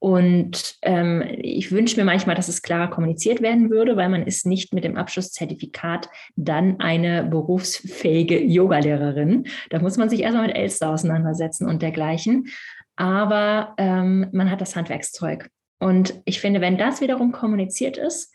Und 0.00 0.76
ähm, 0.80 1.22
ich 1.42 1.72
wünsche 1.72 1.98
mir 1.98 2.06
manchmal, 2.06 2.34
dass 2.34 2.48
es 2.48 2.62
klarer 2.62 2.88
kommuniziert 2.88 3.42
werden 3.42 3.68
würde, 3.68 3.98
weil 3.98 4.08
man 4.08 4.26
ist 4.26 4.46
nicht 4.46 4.72
mit 4.72 4.82
dem 4.82 4.96
Abschlusszertifikat 4.96 6.08
dann 6.36 6.80
eine 6.80 7.24
berufsfähige 7.24 8.42
Yogalehrerin. 8.42 9.44
Da 9.68 9.78
muss 9.78 9.98
man 9.98 10.08
sich 10.08 10.20
erstmal 10.20 10.46
mit 10.46 10.56
Elster 10.56 10.88
auseinandersetzen 10.88 11.68
und 11.68 11.82
dergleichen. 11.82 12.48
Aber 12.96 13.74
ähm, 13.76 14.28
man 14.32 14.50
hat 14.50 14.62
das 14.62 14.74
Handwerkszeug. 14.74 15.50
Und 15.78 16.14
ich 16.24 16.40
finde, 16.40 16.62
wenn 16.62 16.78
das 16.78 17.02
wiederum 17.02 17.32
kommuniziert 17.32 17.98
ist, 17.98 18.32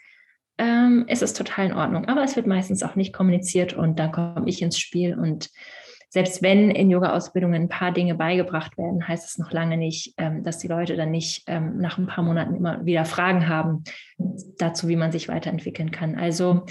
ähm, 0.57 1.05
ist 1.07 1.21
es 1.21 1.33
total 1.33 1.67
in 1.67 1.73
Ordnung. 1.73 2.05
Aber 2.05 2.23
es 2.23 2.35
wird 2.35 2.47
meistens 2.47 2.83
auch 2.83 2.95
nicht 2.95 3.13
kommuniziert 3.13 3.73
und 3.73 3.99
dann 3.99 4.11
komme 4.11 4.47
ich 4.47 4.61
ins 4.61 4.79
Spiel. 4.79 5.17
Und 5.17 5.49
selbst 6.09 6.41
wenn 6.41 6.71
in 6.71 6.89
Yoga-Ausbildungen 6.89 7.63
ein 7.63 7.69
paar 7.69 7.91
Dinge 7.91 8.15
beigebracht 8.15 8.77
werden, 8.77 9.05
heißt 9.05 9.29
es 9.29 9.37
noch 9.37 9.51
lange 9.51 9.75
nicht, 9.75 10.13
ähm, 10.17 10.43
dass 10.43 10.59
die 10.59 10.67
Leute 10.67 10.95
dann 10.95 11.11
nicht 11.11 11.43
ähm, 11.47 11.77
nach 11.77 11.97
ein 11.97 12.07
paar 12.07 12.23
Monaten 12.23 12.55
immer 12.55 12.85
wieder 12.85 13.05
Fragen 13.05 13.49
haben 13.49 13.83
dazu, 14.57 14.87
wie 14.87 14.95
man 14.95 15.11
sich 15.11 15.27
weiterentwickeln 15.27 15.91
kann. 15.91 16.15
Also 16.15 16.65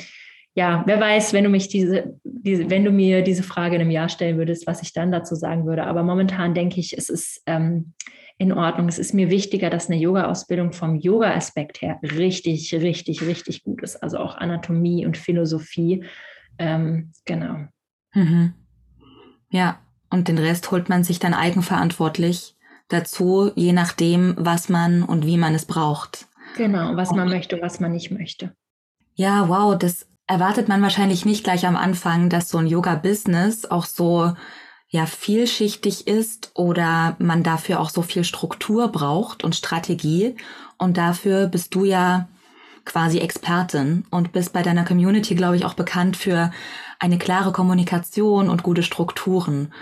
ja, 0.55 0.85
wer 0.87 1.00
weiß, 1.00 1.33
wenn 1.33 1.45
du 1.45 1.50
mich 1.50 1.69
diese, 1.69 2.14
diese, 2.23 2.71
wenn 2.71 2.85
du 2.85 2.93
mir 2.93 3.23
diese 3.23 3.43
Frage 3.43 3.75
in 3.75 3.83
einem 3.83 3.91
Jahr 3.91 4.09
stellen 4.09 4.38
würdest, 4.38 4.67
was 4.67 4.83
ich 4.83 4.93
dann 4.93 5.11
dazu 5.11 5.35
sagen 5.35 5.67
würde. 5.67 5.85
Aber 5.85 6.05
momentan 6.05 6.55
denke 6.55 6.79
ich, 6.79 6.97
es 6.97 7.11
ist 7.11 7.43
ähm, 7.47 7.93
in 8.38 8.53
Ordnung. 8.53 8.88
Es 8.88 8.99
ist 8.99 9.14
mir 9.14 9.31
wichtiger, 9.31 9.71
dass 9.71 9.88
eine 9.88 10.00
Yoga-Ausbildung 10.00 10.73
vom 10.73 10.97
Yoga-Aspekt 10.97 11.83
her 11.83 11.99
richtig, 12.03 12.75
richtig, 12.75 13.23
richtig 13.23 13.62
gut 13.62 13.83
ist. 13.83 13.97
Also 14.03 14.19
auch 14.19 14.37
Anatomie 14.37 15.07
und 15.07 15.17
Philosophie. 15.17 16.05
Ähm, 16.59 17.12
genau. 17.25 17.67
Mhm. 18.12 18.55
Ja, 19.50 19.79
und 20.11 20.29
den 20.29 20.38
Rest 20.38 20.71
holt 20.71 20.88
man 20.88 21.05
sich 21.05 21.19
dann 21.19 21.35
eigenverantwortlich 21.35 22.57
dazu, 22.88 23.50
je 23.55 23.73
nachdem, 23.73 24.35
was 24.37 24.69
man 24.69 25.03
und 25.03 25.26
wie 25.26 25.37
man 25.37 25.55
es 25.55 25.64
braucht. 25.64 26.26
Genau, 26.57 26.97
was 26.97 27.12
man 27.12 27.29
möchte, 27.29 27.61
was 27.61 27.81
man 27.81 27.93
nicht 27.93 28.11
möchte. 28.11 28.55
Ja, 29.14 29.49
wow, 29.49 29.76
das 29.79 30.09
erwartet 30.26 30.69
man 30.69 30.83
wahrscheinlich 30.83 31.25
nicht 31.25 31.45
gleich 31.45 31.67
am 31.67 31.76
Anfang, 31.76 32.31
dass 32.31 32.49
so 32.49 32.59
ein 32.59 32.67
Yoga-Business 32.67 33.67
auch 33.67 33.87
so 33.87 34.35
ja 34.95 35.07
vielschichtig 35.07 36.07
ist 36.07 36.53
oder 36.55 37.17
man 37.19 37.43
dafür 37.43 37.81
auch 37.81 37.91
so 37.91 38.01
viel 38.01 38.23
Struktur 38.23 38.87
braucht 38.87 39.43
und 39.43 39.57
Strategie. 39.57 40.37
Und 40.79 40.97
dafür 40.99 41.49
bist 41.49 41.75
du 41.75 41.85
ja 41.85 42.29
quasi 42.85 43.19
Expertin 43.19 44.05
und 44.13 44.31
bist 44.31 44.53
bei 44.53 44.63
deiner 44.63 44.85
Community, 44.85 45.35
glaube 45.35 45.57
ich, 45.57 45.65
auch 45.65 45.75
bekannt 45.75 46.17
für 46.17 46.53
eine 47.01 47.19
klare 47.19 47.51
Kommunikation 47.51 48.49
und 48.49 48.63
gute 48.63 48.85
Strukturen. 48.85 49.73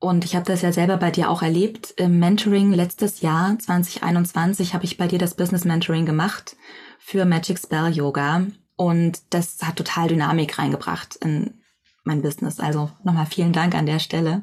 Und 0.00 0.22
ich 0.26 0.36
habe 0.36 0.44
das 0.44 0.60
ja 0.60 0.70
selber 0.70 0.98
bei 0.98 1.10
dir 1.10 1.30
auch 1.30 1.40
erlebt. 1.40 1.94
Im 1.96 2.18
Mentoring 2.18 2.74
letztes 2.74 3.22
Jahr, 3.22 3.58
2021, 3.58 4.74
habe 4.74 4.84
ich 4.84 4.98
bei 4.98 5.06
dir 5.06 5.18
das 5.18 5.32
Business 5.32 5.64
Mentoring 5.64 6.04
gemacht 6.04 6.56
für 6.98 7.24
Magic 7.24 7.58
Spell 7.58 7.88
Yoga. 7.88 8.48
Und 8.76 9.22
das 9.30 9.62
hat 9.62 9.76
total 9.76 10.08
Dynamik 10.08 10.58
reingebracht 10.58 11.16
in 11.16 11.61
mein 12.04 12.22
Business. 12.22 12.60
Also 12.60 12.90
nochmal 13.04 13.26
vielen 13.26 13.52
Dank 13.52 13.74
an 13.74 13.86
der 13.86 13.98
Stelle. 13.98 14.42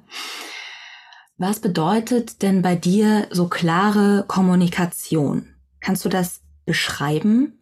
Was 1.37 1.59
bedeutet 1.59 2.41
denn 2.41 2.61
bei 2.61 2.75
dir 2.75 3.27
so 3.31 3.47
klare 3.47 4.25
Kommunikation? 4.27 5.47
Kannst 5.79 6.03
du 6.03 6.09
das 6.09 6.41
beschreiben? 6.65 7.59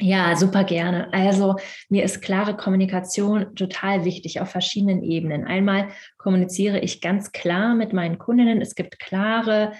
Ja, 0.00 0.36
super 0.36 0.64
gerne. 0.64 1.12
Also 1.12 1.56
mir 1.88 2.04
ist 2.04 2.22
klare 2.22 2.56
Kommunikation 2.56 3.54
total 3.56 4.04
wichtig 4.04 4.40
auf 4.40 4.50
verschiedenen 4.50 5.02
Ebenen. 5.02 5.44
Einmal 5.44 5.88
kommuniziere 6.18 6.78
ich 6.78 7.00
ganz 7.00 7.32
klar 7.32 7.74
mit 7.74 7.92
meinen 7.92 8.18
Kundinnen. 8.18 8.60
Es 8.60 8.76
gibt 8.76 9.00
klare 9.00 9.72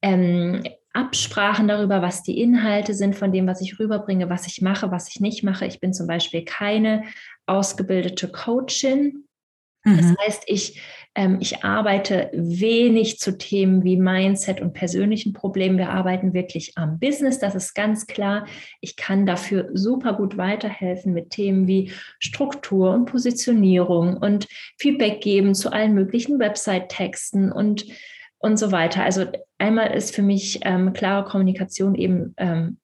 ähm, 0.00 0.62
Absprachen 0.94 1.68
darüber, 1.68 2.00
was 2.00 2.22
die 2.22 2.40
Inhalte 2.40 2.94
sind 2.94 3.14
von 3.14 3.30
dem, 3.30 3.46
was 3.46 3.60
ich 3.60 3.78
rüberbringe, 3.78 4.30
was 4.30 4.46
ich 4.46 4.62
mache, 4.62 4.90
was 4.90 5.08
ich 5.08 5.20
nicht 5.20 5.44
mache. 5.44 5.66
Ich 5.66 5.80
bin 5.80 5.92
zum 5.92 6.06
Beispiel 6.06 6.44
keine 6.44 7.04
ausgebildete 7.48 8.28
Coachin. 8.28 9.24
Mhm. 9.84 9.96
Das 9.96 10.26
heißt, 10.26 10.42
ich, 10.46 10.80
ähm, 11.14 11.38
ich 11.40 11.64
arbeite 11.64 12.30
wenig 12.32 13.18
zu 13.18 13.38
Themen 13.38 13.84
wie 13.84 13.96
Mindset 13.96 14.60
und 14.60 14.72
persönlichen 14.72 15.32
Problemen. 15.32 15.78
Wir 15.78 15.90
arbeiten 15.90 16.34
wirklich 16.34 16.72
am 16.76 16.98
Business, 16.98 17.38
das 17.38 17.54
ist 17.54 17.74
ganz 17.74 18.06
klar. 18.06 18.46
Ich 18.80 18.96
kann 18.96 19.26
dafür 19.26 19.70
super 19.74 20.14
gut 20.14 20.36
weiterhelfen 20.36 21.12
mit 21.12 21.30
Themen 21.30 21.66
wie 21.66 21.92
Struktur 22.18 22.92
und 22.92 23.06
Positionierung 23.06 24.16
und 24.16 24.46
Feedback 24.78 25.20
geben 25.20 25.54
zu 25.54 25.72
allen 25.72 25.94
möglichen 25.94 26.38
Website-Texten 26.38 27.52
und 27.52 27.86
und 28.38 28.56
so 28.56 28.72
weiter. 28.72 29.02
Also 29.02 29.26
einmal 29.58 29.94
ist 29.94 30.14
für 30.14 30.22
mich 30.22 30.60
ähm, 30.62 30.92
klare 30.92 31.28
Kommunikation 31.28 31.94
eben 31.94 32.34
ähm, 32.36 32.78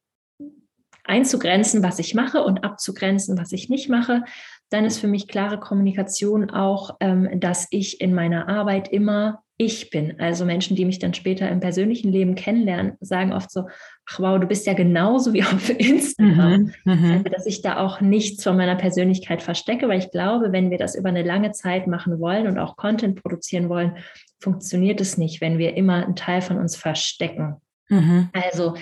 einzugrenzen, 1.04 1.82
was 1.82 1.98
ich 1.98 2.14
mache 2.14 2.42
und 2.42 2.64
abzugrenzen, 2.64 3.38
was 3.38 3.52
ich 3.52 3.68
nicht 3.68 3.88
mache. 3.88 4.24
Dann 4.74 4.86
ist 4.86 4.98
für 4.98 5.06
mich 5.06 5.28
klare 5.28 5.60
Kommunikation 5.60 6.50
auch, 6.50 6.96
ähm, 6.98 7.38
dass 7.38 7.68
ich 7.70 8.00
in 8.00 8.12
meiner 8.12 8.48
Arbeit 8.48 8.88
immer 8.88 9.44
ich 9.56 9.88
bin. 9.90 10.18
Also 10.18 10.44
Menschen, 10.44 10.74
die 10.74 10.84
mich 10.84 10.98
dann 10.98 11.14
später 11.14 11.48
im 11.48 11.60
persönlichen 11.60 12.10
Leben 12.10 12.34
kennenlernen, 12.34 12.94
sagen 12.98 13.32
oft 13.32 13.52
so, 13.52 13.68
ach 14.10 14.18
wow, 14.18 14.40
du 14.40 14.48
bist 14.48 14.66
ja 14.66 14.72
genauso 14.72 15.32
wie 15.32 15.44
auf 15.44 15.68
Instagram. 15.78 16.72
Mhm, 16.84 16.92
mhm, 16.92 17.10
also, 17.12 17.24
dass 17.30 17.46
ich 17.46 17.62
da 17.62 17.76
auch 17.76 18.00
nichts 18.00 18.42
von 18.42 18.56
meiner 18.56 18.74
Persönlichkeit 18.74 19.44
verstecke, 19.44 19.86
weil 19.86 20.00
ich 20.00 20.10
glaube, 20.10 20.50
wenn 20.50 20.72
wir 20.72 20.78
das 20.78 20.96
über 20.96 21.10
eine 21.10 21.22
lange 21.22 21.52
Zeit 21.52 21.86
machen 21.86 22.18
wollen 22.18 22.48
und 22.48 22.58
auch 22.58 22.74
Content 22.74 23.22
produzieren 23.22 23.68
wollen, 23.68 23.98
funktioniert 24.40 25.00
es 25.00 25.18
nicht, 25.18 25.40
wenn 25.40 25.56
wir 25.56 25.76
immer 25.76 26.04
einen 26.04 26.16
Teil 26.16 26.42
von 26.42 26.58
uns 26.58 26.74
verstecken. 26.74 27.60
Mhm. 27.90 28.28
Also 28.32 28.74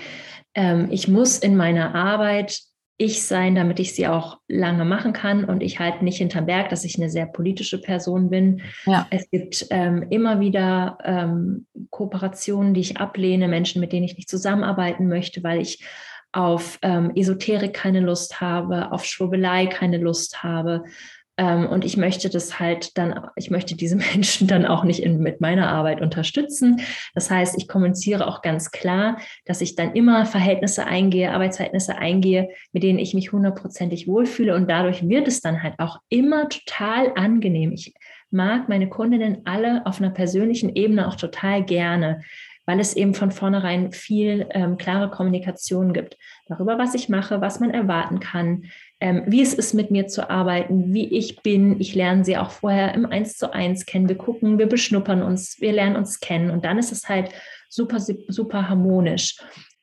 ähm, 0.54 0.88
ich 0.90 1.06
muss 1.06 1.36
in 1.36 1.54
meiner 1.54 1.94
Arbeit 1.94 2.62
ich 3.02 3.24
sein, 3.24 3.56
damit 3.56 3.80
ich 3.80 3.94
sie 3.94 4.06
auch 4.06 4.38
lange 4.46 4.84
machen 4.84 5.12
kann. 5.12 5.44
Und 5.44 5.62
ich 5.62 5.80
halte 5.80 6.04
nicht 6.04 6.18
hinterm 6.18 6.46
Berg, 6.46 6.68
dass 6.68 6.84
ich 6.84 6.96
eine 6.96 7.10
sehr 7.10 7.26
politische 7.26 7.80
Person 7.80 8.30
bin. 8.30 8.62
Ja. 8.86 9.06
Es 9.10 9.28
gibt 9.30 9.66
ähm, 9.70 10.06
immer 10.10 10.38
wieder 10.38 10.98
ähm, 11.02 11.66
Kooperationen, 11.90 12.74
die 12.74 12.80
ich 12.80 12.98
ablehne, 12.98 13.48
Menschen, 13.48 13.80
mit 13.80 13.92
denen 13.92 14.04
ich 14.04 14.16
nicht 14.16 14.28
zusammenarbeiten 14.28 15.08
möchte, 15.08 15.42
weil 15.42 15.60
ich 15.60 15.84
auf 16.30 16.78
ähm, 16.82 17.10
Esoterik 17.14 17.74
keine 17.74 18.00
Lust 18.00 18.40
habe, 18.40 18.92
auf 18.92 19.04
Schwurbelei 19.04 19.66
keine 19.66 19.98
Lust 19.98 20.42
habe, 20.42 20.84
ähm, 21.38 21.66
und 21.66 21.84
ich 21.84 21.96
möchte 21.96 22.28
das 22.28 22.60
halt 22.60 22.98
dann, 22.98 23.28
ich 23.36 23.50
möchte 23.50 23.74
diese 23.74 23.96
Menschen 24.14 24.46
dann 24.46 24.66
auch 24.66 24.84
nicht 24.84 25.02
in, 25.02 25.18
mit 25.18 25.40
meiner 25.40 25.68
Arbeit 25.68 26.00
unterstützen. 26.00 26.80
Das 27.14 27.30
heißt, 27.30 27.56
ich 27.56 27.68
kommuniziere 27.68 28.26
auch 28.26 28.42
ganz 28.42 28.70
klar, 28.70 29.18
dass 29.46 29.60
ich 29.60 29.74
dann 29.74 29.94
immer 29.94 30.26
Verhältnisse 30.26 30.86
eingehe, 30.86 31.32
Arbeitsverhältnisse 31.32 31.96
eingehe, 31.96 32.50
mit 32.72 32.82
denen 32.82 32.98
ich 32.98 33.14
mich 33.14 33.32
hundertprozentig 33.32 34.06
wohlfühle. 34.06 34.54
Und 34.54 34.68
dadurch 34.68 35.08
wird 35.08 35.26
es 35.28 35.40
dann 35.40 35.62
halt 35.62 35.74
auch 35.78 35.98
immer 36.08 36.48
total 36.48 37.12
angenehm. 37.14 37.72
Ich 37.72 37.94
mag 38.30 38.68
meine 38.68 38.88
Kundinnen 38.88 39.42
alle 39.44 39.86
auf 39.86 40.00
einer 40.00 40.10
persönlichen 40.10 40.74
Ebene 40.74 41.08
auch 41.08 41.16
total 41.16 41.64
gerne 41.64 42.22
weil 42.66 42.80
es 42.80 42.94
eben 42.94 43.14
von 43.14 43.30
vornherein 43.30 43.92
viel 43.92 44.46
ähm, 44.50 44.76
klare 44.76 45.10
Kommunikation 45.10 45.92
gibt 45.92 46.16
darüber, 46.46 46.78
was 46.78 46.94
ich 46.94 47.08
mache, 47.08 47.40
was 47.40 47.60
man 47.60 47.70
erwarten 47.70 48.20
kann, 48.20 48.64
ähm, 49.02 49.24
wie 49.26 49.42
es 49.42 49.52
ist, 49.52 49.74
mit 49.74 49.90
mir 49.90 50.06
zu 50.06 50.30
arbeiten, 50.30 50.94
wie 50.94 51.12
ich 51.18 51.42
bin. 51.42 51.80
Ich 51.80 51.96
lerne 51.96 52.24
sie 52.24 52.36
auch 52.36 52.52
vorher 52.52 52.94
im 52.94 53.04
Eins 53.04 53.36
zu 53.36 53.52
eins 53.52 53.84
kennen. 53.84 54.08
Wir 54.08 54.16
gucken, 54.16 54.60
wir 54.60 54.68
beschnuppern 54.68 55.24
uns, 55.24 55.60
wir 55.60 55.72
lernen 55.72 55.96
uns 55.96 56.20
kennen 56.20 56.50
und 56.50 56.64
dann 56.64 56.78
ist 56.78 56.92
es 56.92 57.08
halt 57.08 57.30
super, 57.68 57.98
super 57.98 58.68
harmonisch. 58.68 59.38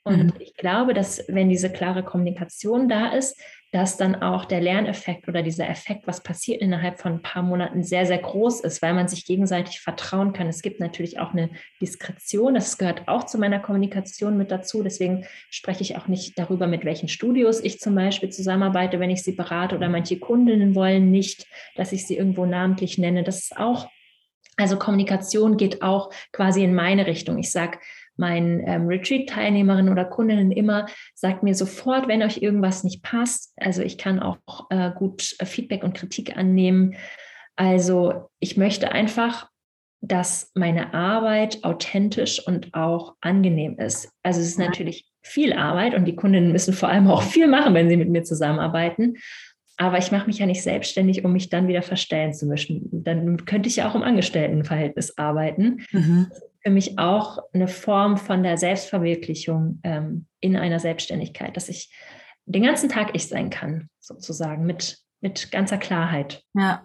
Und 0.09 0.23
mhm. 0.25 0.33
ich 0.39 0.55
glaube, 0.55 0.93
dass 0.93 1.23
wenn 1.27 1.49
diese 1.49 1.71
klare 1.71 2.03
Kommunikation 2.03 2.89
da 2.89 3.13
ist, 3.13 3.39
dass 3.71 3.97
dann 3.97 4.15
auch 4.15 4.45
der 4.45 4.61
Lerneffekt 4.61 5.27
oder 5.27 5.43
dieser 5.43 5.69
Effekt, 5.69 6.07
was 6.07 6.23
passiert 6.23 6.59
innerhalb 6.61 6.99
von 6.99 7.13
ein 7.13 7.21
paar 7.21 7.43
Monaten, 7.43 7.83
sehr, 7.83 8.07
sehr 8.07 8.17
groß 8.17 8.61
ist, 8.61 8.81
weil 8.81 8.95
man 8.95 9.07
sich 9.07 9.25
gegenseitig 9.25 9.79
vertrauen 9.79 10.33
kann. 10.33 10.47
Es 10.47 10.63
gibt 10.63 10.79
natürlich 10.79 11.19
auch 11.19 11.33
eine 11.33 11.51
Diskretion, 11.79 12.55
das 12.55 12.79
gehört 12.79 13.07
auch 13.07 13.25
zu 13.25 13.37
meiner 13.37 13.59
Kommunikation 13.59 14.37
mit 14.37 14.49
dazu. 14.49 14.81
Deswegen 14.81 15.25
spreche 15.51 15.83
ich 15.83 15.97
auch 15.97 16.07
nicht 16.07 16.39
darüber, 16.39 16.65
mit 16.65 16.83
welchen 16.83 17.09
Studios 17.09 17.63
ich 17.63 17.79
zum 17.79 17.93
Beispiel 17.93 18.29
zusammenarbeite, 18.29 18.99
wenn 18.99 19.11
ich 19.11 19.21
sie 19.21 19.33
berate 19.33 19.75
oder 19.75 19.87
manche 19.87 20.17
Kundinnen 20.17 20.73
wollen 20.73 21.11
nicht, 21.11 21.45
dass 21.75 21.91
ich 21.91 22.07
sie 22.07 22.17
irgendwo 22.17 22.47
namentlich 22.47 22.97
nenne. 22.97 23.23
Das 23.23 23.37
ist 23.37 23.57
auch 23.57 23.87
also 24.57 24.77
Kommunikation 24.77 25.55
geht 25.55 25.81
auch 25.81 26.11
quasi 26.33 26.65
in 26.65 26.75
meine 26.75 27.07
Richtung. 27.07 27.37
Ich 27.37 27.49
sage 27.49 27.79
meinen 28.19 28.61
ähm, 28.67 28.88
Retreat-Teilnehmerinnen 28.88 29.91
oder 29.91 30.05
Kundinnen 30.05 30.51
immer, 30.51 30.85
sagt 31.15 31.41
mir 31.41 31.55
sofort, 31.55 32.07
wenn 32.07 32.21
euch 32.21 32.41
irgendwas 32.41 32.83
nicht 32.83 33.01
passt. 33.01 33.53
Also 33.57 33.81
ich 33.81 33.97
kann 33.97 34.19
auch 34.19 34.38
äh, 34.69 34.91
gut 34.95 35.35
äh, 35.39 35.45
Feedback 35.45 35.83
und 35.83 35.93
Kritik 35.93 36.38
annehmen. 36.38 36.95
Also 37.55 38.29
ich 38.39 38.57
möchte 38.57 38.91
einfach, 38.91 39.49
dass 40.01 40.51
meine 40.53 40.93
Arbeit 40.93 41.63
authentisch 41.63 42.45
und 42.45 42.73
auch 42.73 43.15
angenehm 43.21 43.77
ist. 43.79 44.11
Also 44.23 44.39
es 44.39 44.47
ist 44.47 44.59
natürlich 44.59 45.05
viel 45.21 45.53
Arbeit 45.53 45.93
und 45.93 46.05
die 46.05 46.15
Kundinnen 46.15 46.51
müssen 46.51 46.73
vor 46.73 46.89
allem 46.89 47.07
auch 47.07 47.21
viel 47.21 47.47
machen, 47.47 47.73
wenn 47.73 47.89
sie 47.89 47.97
mit 47.97 48.09
mir 48.09 48.23
zusammenarbeiten. 48.23 49.17
Aber 49.77 49.97
ich 49.97 50.11
mache 50.11 50.27
mich 50.27 50.39
ja 50.39 50.45
nicht 50.45 50.61
selbstständig, 50.61 51.23
um 51.23 51.31
mich 51.31 51.49
dann 51.49 51.69
wieder 51.69 51.81
verstellen 51.81 52.33
zu 52.33 52.45
müssen. 52.45 52.89
Dann 52.91 53.45
könnte 53.45 53.69
ich 53.69 53.77
ja 53.77 53.89
auch 53.89 53.95
im 53.95 54.03
Angestelltenverhältnis 54.03 55.17
arbeiten. 55.17 55.85
Mhm 55.91 56.27
für 56.61 56.69
mich 56.69 56.99
auch 56.99 57.39
eine 57.53 57.67
Form 57.67 58.17
von 58.17 58.43
der 58.43 58.57
Selbstverwirklichung 58.57 59.79
ähm, 59.83 60.27
in 60.39 60.55
einer 60.55 60.79
Selbstständigkeit, 60.79 61.55
dass 61.55 61.69
ich 61.69 61.91
den 62.45 62.63
ganzen 62.63 62.89
Tag 62.89 63.11
ich 63.13 63.27
sein 63.27 63.49
kann, 63.49 63.89
sozusagen, 63.99 64.65
mit, 64.65 64.97
mit 65.21 65.51
ganzer 65.51 65.77
Klarheit. 65.77 66.43
Ja, 66.53 66.83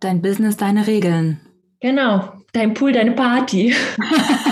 dein 0.00 0.20
Business, 0.20 0.56
deine 0.56 0.86
Regeln. 0.86 1.40
Genau, 1.80 2.32
dein 2.52 2.74
Pool, 2.74 2.92
deine 2.92 3.12
Party. 3.12 3.74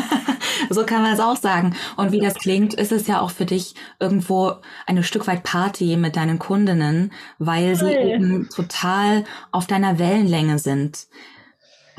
so 0.71 0.85
kann 0.85 1.03
man 1.03 1.13
es 1.13 1.21
auch 1.21 1.37
sagen. 1.37 1.75
Und 1.97 2.13
wie 2.13 2.21
das 2.21 2.35
klingt, 2.35 2.75
ist 2.75 2.93
es 2.93 3.07
ja 3.07 3.21
auch 3.21 3.31
für 3.31 3.45
dich 3.45 3.75
irgendwo 3.99 4.55
ein 4.87 5.03
Stück 5.03 5.27
weit 5.27 5.43
Party 5.43 5.97
mit 5.97 6.17
deinen 6.17 6.39
Kundinnen, 6.39 7.13
weil 7.39 7.77
sie 7.77 7.93
eben 7.93 8.49
total 8.49 9.25
auf 9.53 9.67
deiner 9.67 9.99
Wellenlänge 9.99 10.59
sind. 10.59 11.09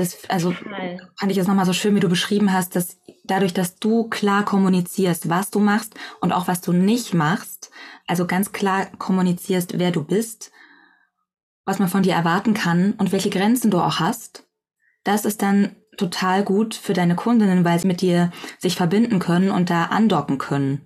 Das, 0.01 0.17
also 0.29 0.51
Total. 0.51 0.97
fand 1.15 1.31
ich 1.31 1.37
das 1.37 1.45
nochmal 1.45 1.67
so 1.67 1.73
schön, 1.73 1.95
wie 1.95 1.99
du 1.99 2.09
beschrieben 2.09 2.51
hast, 2.51 2.75
dass 2.75 2.97
dadurch, 3.23 3.53
dass 3.53 3.75
du 3.75 4.09
klar 4.09 4.43
kommunizierst, 4.43 5.29
was 5.29 5.51
du 5.51 5.59
machst 5.59 5.93
und 6.21 6.31
auch 6.31 6.47
was 6.47 6.61
du 6.61 6.73
nicht 6.73 7.13
machst, 7.13 7.69
also 8.07 8.25
ganz 8.25 8.51
klar 8.51 8.87
kommunizierst, 8.97 9.77
wer 9.77 9.91
du 9.91 10.03
bist, 10.03 10.51
was 11.65 11.77
man 11.77 11.87
von 11.87 12.01
dir 12.01 12.13
erwarten 12.13 12.55
kann 12.55 12.93
und 12.93 13.11
welche 13.11 13.29
Grenzen 13.29 13.69
du 13.69 13.77
auch 13.77 13.99
hast, 13.99 14.47
das 15.03 15.23
ist 15.25 15.43
dann 15.43 15.75
total 15.97 16.43
gut 16.43 16.73
für 16.73 16.93
deine 16.93 17.15
Kundinnen, 17.15 17.63
weil 17.63 17.77
sie 17.77 17.85
mit 17.85 18.01
dir 18.01 18.31
sich 18.57 18.75
verbinden 18.75 19.19
können 19.19 19.51
und 19.51 19.69
da 19.69 19.85
andocken 19.85 20.39
können. 20.39 20.81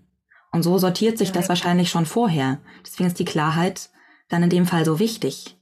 Und 0.51 0.63
so 0.63 0.77
sortiert 0.77 1.17
sich 1.17 1.31
das 1.31 1.47
wahrscheinlich 1.47 1.89
schon 1.89 2.05
vorher. 2.05 2.59
Deswegen 2.85 3.07
ist 3.07 3.19
die 3.19 3.23
Klarheit 3.23 3.91
dann 4.27 4.43
in 4.43 4.49
dem 4.49 4.65
Fall 4.65 4.83
so 4.83 4.99
wichtig. 4.99 5.54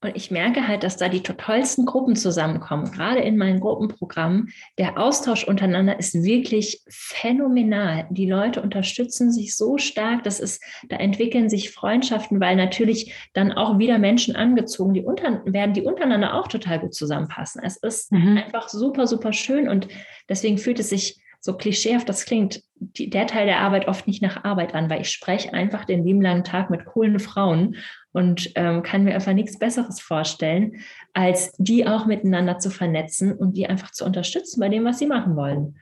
Und 0.00 0.16
ich 0.16 0.30
merke 0.30 0.68
halt, 0.68 0.84
dass 0.84 0.96
da 0.96 1.08
die 1.08 1.22
tollsten 1.22 1.84
Gruppen 1.84 2.14
zusammenkommen, 2.14 2.92
gerade 2.92 3.18
in 3.18 3.36
meinen 3.36 3.58
Gruppenprogrammen. 3.58 4.50
Der 4.78 4.96
Austausch 4.96 5.42
untereinander 5.42 5.98
ist 5.98 6.22
wirklich 6.22 6.82
phänomenal. 6.88 8.06
Die 8.10 8.30
Leute 8.30 8.62
unterstützen 8.62 9.32
sich 9.32 9.56
so 9.56 9.76
stark, 9.76 10.22
das 10.22 10.38
ist, 10.38 10.62
da 10.88 10.96
entwickeln 10.96 11.50
sich 11.50 11.72
Freundschaften, 11.72 12.40
weil 12.40 12.54
natürlich 12.54 13.12
dann 13.32 13.50
auch 13.50 13.78
wieder 13.80 13.98
Menschen 13.98 14.36
angezogen, 14.36 14.94
die 14.94 15.02
unter, 15.02 15.42
werden, 15.44 15.72
die 15.72 15.82
untereinander 15.82 16.34
auch 16.34 16.46
total 16.46 16.78
gut 16.78 16.94
zusammenpassen. 16.94 17.60
Es 17.64 17.76
ist 17.76 18.12
mhm. 18.12 18.38
einfach 18.38 18.68
super, 18.68 19.08
super 19.08 19.32
schön 19.32 19.68
und 19.68 19.88
deswegen 20.28 20.58
fühlt 20.58 20.78
es 20.78 20.90
sich 20.90 21.20
so 21.40 21.56
klischeehaft 21.56 22.08
das 22.08 22.24
klingt, 22.24 22.62
die, 22.74 23.10
der 23.10 23.26
Teil 23.26 23.46
der 23.46 23.60
Arbeit 23.60 23.88
oft 23.88 24.06
nicht 24.06 24.22
nach 24.22 24.44
Arbeit 24.44 24.74
an, 24.74 24.90
weil 24.90 25.00
ich 25.00 25.10
spreche 25.10 25.52
einfach 25.54 25.84
den 25.84 26.04
lieben 26.04 26.20
langen 26.20 26.44
Tag 26.44 26.70
mit 26.70 26.84
coolen 26.84 27.18
Frauen 27.20 27.76
und 28.18 28.50
ähm, 28.56 28.82
kann 28.82 29.04
mir 29.04 29.14
einfach 29.14 29.32
nichts 29.32 29.60
Besseres 29.60 30.00
vorstellen, 30.00 30.80
als 31.14 31.52
die 31.58 31.86
auch 31.86 32.04
miteinander 32.04 32.58
zu 32.58 32.68
vernetzen 32.68 33.32
und 33.32 33.56
die 33.56 33.68
einfach 33.68 33.92
zu 33.92 34.04
unterstützen 34.04 34.58
bei 34.58 34.68
dem, 34.68 34.84
was 34.84 34.98
sie 34.98 35.06
machen 35.06 35.36
wollen. 35.36 35.78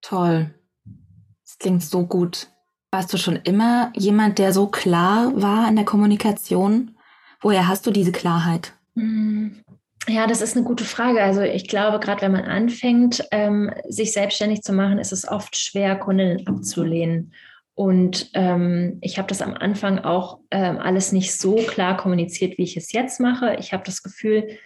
Toll. 0.00 0.54
Das 1.44 1.58
klingt 1.58 1.82
so 1.82 2.06
gut. 2.06 2.48
Warst 2.90 3.12
du 3.12 3.18
schon 3.18 3.36
immer 3.36 3.92
jemand, 3.94 4.38
der 4.38 4.54
so 4.54 4.68
klar 4.68 5.30
war 5.34 5.68
in 5.68 5.76
der 5.76 5.84
Kommunikation? 5.84 6.96
Woher 7.42 7.68
hast 7.68 7.86
du 7.86 7.90
diese 7.90 8.12
Klarheit? 8.12 8.72
Hm. 8.96 9.62
Ja, 10.08 10.26
das 10.26 10.40
ist 10.40 10.56
eine 10.56 10.64
gute 10.64 10.84
Frage. 10.84 11.22
Also 11.22 11.42
ich 11.42 11.68
glaube, 11.68 12.00
gerade 12.00 12.22
wenn 12.22 12.32
man 12.32 12.44
anfängt, 12.44 13.22
ähm, 13.30 13.70
sich 13.86 14.12
selbstständig 14.12 14.62
zu 14.62 14.72
machen, 14.72 14.98
ist 14.98 15.12
es 15.12 15.28
oft 15.28 15.56
schwer, 15.56 15.94
Kundinnen 15.96 16.46
abzulehnen. 16.46 17.34
Und 17.74 18.30
ähm, 18.34 18.98
ich 19.00 19.18
habe 19.18 19.28
das 19.28 19.40
am 19.40 19.54
Anfang 19.54 19.98
auch 19.98 20.40
ähm, 20.50 20.78
alles 20.78 21.12
nicht 21.12 21.34
so 21.34 21.56
klar 21.56 21.96
kommuniziert, 21.96 22.58
wie 22.58 22.64
ich 22.64 22.76
es 22.76 22.92
jetzt 22.92 23.18
mache. 23.18 23.56
Ich 23.58 23.72
habe 23.72 23.82
das 23.84 24.02
Gefühl, 24.02 24.58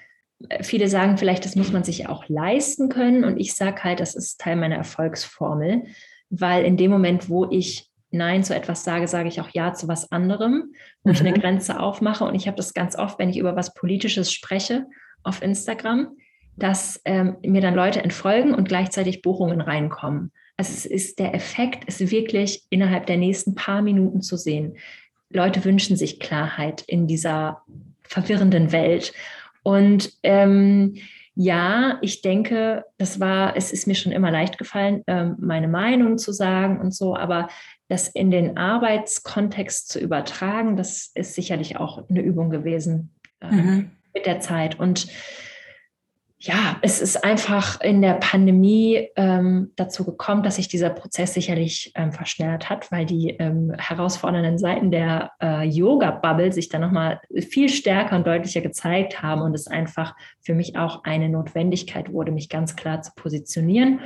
äh, 0.49 0.63
viele 0.65 0.89
sagen 0.89 1.17
vielleicht, 1.17 1.45
das 1.45 1.55
muss 1.55 1.73
man 1.73 1.85
sich 1.85 2.09
auch 2.09 2.29
leisten 2.29 2.89
können. 2.89 3.25
Und 3.25 3.39
ich 3.39 3.55
sage 3.55 3.85
halt, 3.85 4.01
das 4.01 4.17
ist 4.17 4.41
Teil 4.41 4.57
meiner 4.57 4.77
Erfolgsformel, 4.77 5.85
weil 6.31 6.65
in 6.65 6.77
dem 6.77 6.91
Moment, 6.91 7.29
wo 7.29 7.49
ich 7.49 7.91
Nein 8.11 8.43
zu 8.43 8.55
etwas 8.55 8.83
sage, 8.83 9.07
sage 9.09 9.29
ich 9.29 9.41
auch 9.41 9.51
Ja 9.51 9.73
zu 9.75 9.89
was 9.89 10.11
anderem, 10.11 10.73
wo 11.03 11.11
mhm. 11.11 11.15
ich 11.15 11.21
eine 11.21 11.31
mhm. 11.31 11.41
Grenze 11.41 11.79
aufmache. 11.79 12.25
Und 12.25 12.35
ich 12.35 12.49
habe 12.49 12.57
das 12.57 12.75
ganz 12.75 12.97
oft, 12.97 13.19
wenn 13.19 13.29
ich 13.29 13.39
über 13.39 13.55
was 13.55 13.75
Politisches 13.75 14.33
spreche 14.33 14.87
auf 15.23 15.43
Instagram, 15.43 16.17
dass 16.57 17.01
ähm, 17.05 17.37
mir 17.43 17.61
dann 17.61 17.75
Leute 17.75 18.03
entfolgen 18.03 18.55
und 18.55 18.69
gleichzeitig 18.69 19.23
Buchungen 19.23 19.61
reinkommen. 19.61 20.33
Also 20.57 20.73
es 20.73 20.87
ist 20.87 21.19
der 21.19 21.35
Effekt, 21.35 21.85
ist 21.85 22.11
wirklich 22.11 22.63
innerhalb 22.71 23.07
der 23.07 23.17
nächsten 23.17 23.55
paar 23.55 23.83
Minuten 23.83 24.23
zu 24.23 24.37
sehen. 24.37 24.77
Leute 25.31 25.65
wünschen 25.65 25.97
sich 25.97 26.21
Klarheit 26.21 26.83
in 26.87 27.07
dieser 27.07 27.63
verwirrenden 28.03 28.73
Welt. 28.73 29.13
Und 29.63 30.13
ähm, 30.23 30.97
ja, 31.35 31.99
ich 32.01 32.23
denke, 32.23 32.87
das 32.97 33.21
war, 33.21 33.57
es 33.57 33.71
ist 33.71 33.87
mir 33.87 33.95
schon 33.95 34.13
immer 34.13 34.31
leicht 34.31 34.57
gefallen, 34.57 35.03
ähm, 35.07 35.37
meine 35.39 35.69
Meinung 35.69 36.17
zu 36.17 36.33
sagen 36.33 36.81
und 36.81 36.95
so, 36.95 37.15
aber 37.15 37.49
das 37.89 38.09
in 38.09 38.31
den 38.31 38.57
Arbeitskontext 38.57 39.91
zu 39.91 40.01
übertragen, 40.01 40.77
das 40.77 41.11
ist 41.15 41.35
sicherlich 41.35 41.77
auch 41.77 42.09
eine 42.09 42.23
Übung 42.23 42.49
gewesen 42.49 43.11
äh, 43.43 43.55
mhm. 43.55 43.91
mit 44.15 44.25
der 44.25 44.41
Zeit. 44.41 44.81
Und 44.81 45.09
ja, 46.47 46.79
es 46.83 47.01
ist 47.01 47.25
einfach 47.25 47.81
in 47.81 48.01
der 48.03 48.15
Pandemie 48.15 49.09
ähm, 49.17 49.73
dazu 49.77 50.05
gekommen, 50.05 50.43
dass 50.43 50.57
sich 50.57 50.69
dieser 50.69 50.91
Prozess 50.91 51.35
sicherlich 51.35 51.93
ähm, 51.95 52.13
verschnellert 52.13 52.71
hat, 52.71 52.91
weil 52.93 53.05
die 53.05 53.31
ähm, 53.31 53.73
herausfordernden 53.77 54.57
Seiten 54.57 54.91
der 54.91 55.33
äh, 55.43 55.65
Yoga-Bubble 55.65 56.53
sich 56.53 56.69
dann 56.69 56.83
nochmal 56.83 57.21
viel 57.51 57.69
stärker 57.69 58.17
und 58.17 58.27
deutlicher 58.27 58.61
gezeigt 58.61 59.23
haben 59.23 59.43
und 59.43 59.55
es 59.55 59.67
einfach 59.67 60.15
für 60.41 60.55
mich 60.55 60.77
auch 60.77 61.05
eine 61.05 61.29
Notwendigkeit 61.29 62.13
wurde, 62.13 62.31
mich 62.31 62.49
ganz 62.49 62.77
klar 62.77 63.03
zu 63.03 63.11
positionieren 63.17 64.01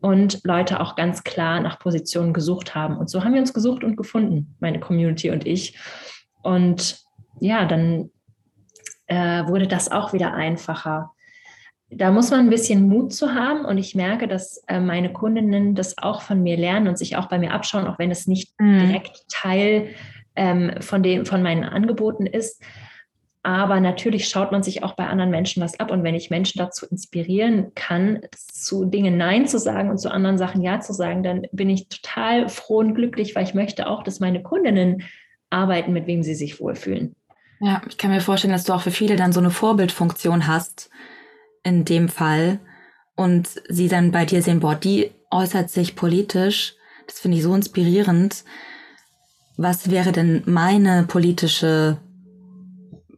und 0.00 0.40
Leute 0.44 0.80
auch 0.80 0.96
ganz 0.96 1.24
klar 1.24 1.60
nach 1.60 1.78
Positionen 1.78 2.32
gesucht 2.32 2.74
haben. 2.74 2.98
Und 2.98 3.08
so 3.08 3.24
haben 3.24 3.32
wir 3.32 3.40
uns 3.40 3.54
gesucht 3.54 3.82
und 3.82 3.96
gefunden, 3.96 4.54
meine 4.60 4.80
Community 4.80 5.30
und 5.30 5.46
ich. 5.46 5.78
Und 6.42 7.00
ja, 7.40 7.64
dann 7.64 8.10
äh, 9.06 9.46
wurde 9.46 9.66
das 9.66 9.90
auch 9.90 10.12
wieder 10.12 10.34
einfacher 10.34 11.12
da 11.90 12.10
muss 12.10 12.30
man 12.30 12.40
ein 12.40 12.50
bisschen 12.50 12.88
Mut 12.88 13.12
zu 13.12 13.34
haben 13.34 13.64
und 13.64 13.78
ich 13.78 13.94
merke, 13.94 14.26
dass 14.26 14.62
äh, 14.66 14.80
meine 14.80 15.12
Kundinnen 15.12 15.74
das 15.74 15.98
auch 15.98 16.22
von 16.22 16.42
mir 16.42 16.56
lernen 16.56 16.88
und 16.88 16.98
sich 16.98 17.16
auch 17.16 17.26
bei 17.26 17.38
mir 17.38 17.52
abschauen, 17.52 17.86
auch 17.86 17.98
wenn 17.98 18.10
es 18.10 18.26
nicht 18.26 18.58
mhm. 18.58 18.80
direkt 18.80 19.28
Teil 19.28 19.88
ähm, 20.34 20.72
von, 20.80 21.02
dem, 21.02 21.26
von 21.26 21.42
meinen 21.42 21.64
Angeboten 21.64 22.26
ist. 22.26 22.60
Aber 23.44 23.78
natürlich 23.78 24.28
schaut 24.28 24.50
man 24.50 24.64
sich 24.64 24.82
auch 24.82 24.94
bei 24.94 25.06
anderen 25.06 25.30
Menschen 25.30 25.62
was 25.62 25.78
ab. 25.78 25.92
Und 25.92 26.02
wenn 26.02 26.16
ich 26.16 26.30
Menschen 26.30 26.58
dazu 26.58 26.84
inspirieren 26.84 27.72
kann, 27.76 28.22
zu 28.34 28.86
Dingen 28.86 29.16
Nein 29.16 29.46
zu 29.46 29.60
sagen 29.60 29.88
und 29.88 29.98
zu 29.98 30.10
anderen 30.10 30.36
Sachen 30.36 30.62
Ja 30.62 30.80
zu 30.80 30.92
sagen, 30.92 31.22
dann 31.22 31.46
bin 31.52 31.70
ich 31.70 31.88
total 31.88 32.48
froh 32.48 32.78
und 32.78 32.96
glücklich, 32.96 33.36
weil 33.36 33.44
ich 33.44 33.54
möchte 33.54 33.86
auch, 33.86 34.02
dass 34.02 34.18
meine 34.18 34.42
Kundinnen 34.42 35.04
arbeiten, 35.48 35.92
mit 35.92 36.08
wem 36.08 36.24
sie 36.24 36.34
sich 36.34 36.58
wohlfühlen. 36.58 37.14
Ja, 37.60 37.80
ich 37.88 37.96
kann 37.98 38.10
mir 38.10 38.20
vorstellen, 38.20 38.52
dass 38.52 38.64
du 38.64 38.72
auch 38.72 38.82
für 38.82 38.90
viele 38.90 39.14
dann 39.14 39.32
so 39.32 39.38
eine 39.38 39.50
Vorbildfunktion 39.50 40.48
hast 40.48 40.90
in 41.66 41.84
dem 41.84 42.08
Fall 42.08 42.60
und 43.16 43.48
sie 43.68 43.88
dann 43.88 44.12
bei 44.12 44.24
dir 44.24 44.40
sehen, 44.40 44.60
boah, 44.60 44.76
die 44.76 45.10
äußert 45.32 45.68
sich 45.68 45.96
politisch, 45.96 46.74
das 47.08 47.18
finde 47.18 47.38
ich 47.38 47.42
so 47.42 47.54
inspirierend. 47.54 48.44
Was 49.56 49.90
wäre 49.90 50.12
denn 50.12 50.42
meine 50.46 51.04
politische 51.08 51.98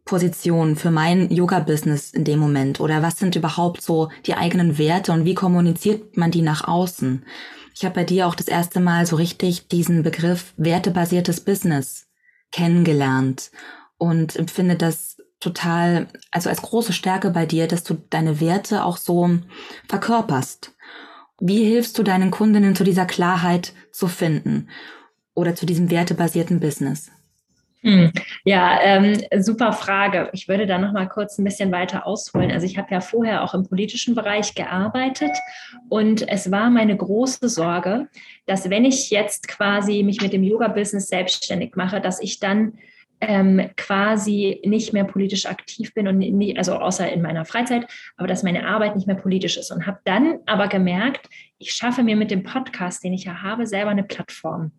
Position 0.06 0.76
für 0.76 0.90
mein 0.90 1.30
Yoga-Business 1.30 2.12
in 2.12 2.24
dem 2.24 2.38
Moment? 2.38 2.80
Oder 2.80 3.02
was 3.02 3.18
sind 3.18 3.37
überhaupt 3.37 3.82
so 3.82 4.08
die 4.24 4.34
eigenen 4.34 4.78
Werte 4.78 5.12
und 5.12 5.26
wie 5.26 5.34
kommuniziert 5.34 6.16
man 6.16 6.30
die 6.30 6.42
nach 6.42 6.66
außen? 6.66 7.26
Ich 7.74 7.84
habe 7.84 7.96
bei 7.96 8.04
dir 8.04 8.26
auch 8.26 8.34
das 8.34 8.48
erste 8.48 8.80
Mal 8.80 9.04
so 9.04 9.16
richtig 9.16 9.68
diesen 9.68 10.02
Begriff 10.02 10.54
wertebasiertes 10.56 11.40
Business 11.42 12.06
kennengelernt 12.50 13.50
und 13.98 14.37
empfinde 14.37 14.76
das 14.76 15.17
total, 15.40 16.09
also 16.31 16.48
als 16.48 16.62
große 16.62 16.92
Stärke 16.92 17.31
bei 17.31 17.46
dir, 17.46 17.66
dass 17.66 17.85
du 17.85 17.94
deine 18.11 18.40
Werte 18.40 18.85
auch 18.85 18.96
so 18.96 19.31
verkörperst. 19.88 20.74
Wie 21.40 21.64
hilfst 21.64 21.96
du 21.98 22.03
deinen 22.03 22.31
Kundinnen 22.31 22.74
zu 22.74 22.85
dieser 22.85 23.07
Klarheit 23.07 23.72
zu 23.92 24.09
finden 24.09 24.68
oder 25.35 25.55
zu 25.55 25.66
diesem 25.66 25.90
wertebasierten 25.90 26.59
Business? 26.59 27.11
Hm. 27.83 28.11
Ja, 28.44 28.81
ähm, 28.83 29.20
super 29.38 29.72
Frage. 29.72 30.31
Ich 30.33 30.48
würde 30.48 30.66
da 30.66 30.79
noch 30.79 30.92
mal 30.92 31.09
kurz 31.09 31.38
ein 31.38 31.44
bisschen 31.44 31.70
weiter 31.70 32.09
ausholen. 32.09 32.51
Also 32.51 32.66
ich 32.66 32.77
habe 32.77 32.88
ja 32.90 33.01
vorher 33.01 33.44
auch 33.44 33.55
im 33.55 33.68
politischen 33.68 34.16
Bereich 34.16 34.57
gearbeitet 34.57 35.31
und 35.88 36.29
es 36.29 36.51
war 36.51 36.70
meine 36.70 36.96
große 36.96 37.48
Sorge, 37.48 38.09
dass 38.46 38.68
wenn 38.68 38.85
ich 38.85 39.11
jetzt 39.11 39.46
quasi 39.46 40.03
mich 40.03 40.20
mit 40.20 40.33
dem 40.33 40.42
Yoga-Business 40.42 41.07
selbstständig 41.07 41.77
mache, 41.77 42.01
dass 42.01 42.20
ich 42.20 42.40
dann 42.40 42.79
ähm, 43.20 43.70
quasi 43.76 44.61
nicht 44.64 44.92
mehr 44.92 45.04
politisch 45.04 45.46
aktiv 45.46 45.92
bin 45.94 46.09
und 46.09 46.18
nie, 46.18 46.57
also 46.57 46.74
außer 46.74 47.11
in 47.11 47.22
meiner 47.22 47.44
Freizeit, 47.44 47.87
aber 48.16 48.28
dass 48.28 48.42
meine 48.42 48.66
Arbeit 48.66 48.94
nicht 48.94 49.07
mehr 49.07 49.16
politisch 49.16 49.57
ist 49.57 49.70
und 49.70 49.87
habe 49.87 49.98
dann 50.04 50.38
aber 50.46 50.68
gemerkt, 50.68 51.28
ich 51.59 51.72
schaffe 51.72 52.02
mir 52.02 52.16
mit 52.16 52.31
dem 52.31 52.44
Podcast, 52.44 53.02
den 53.02 53.12
ich 53.12 53.24
ja 53.24 53.42
habe, 53.42 53.66
selber 53.66 53.90
eine 53.90 54.04
Plattform 54.04 54.72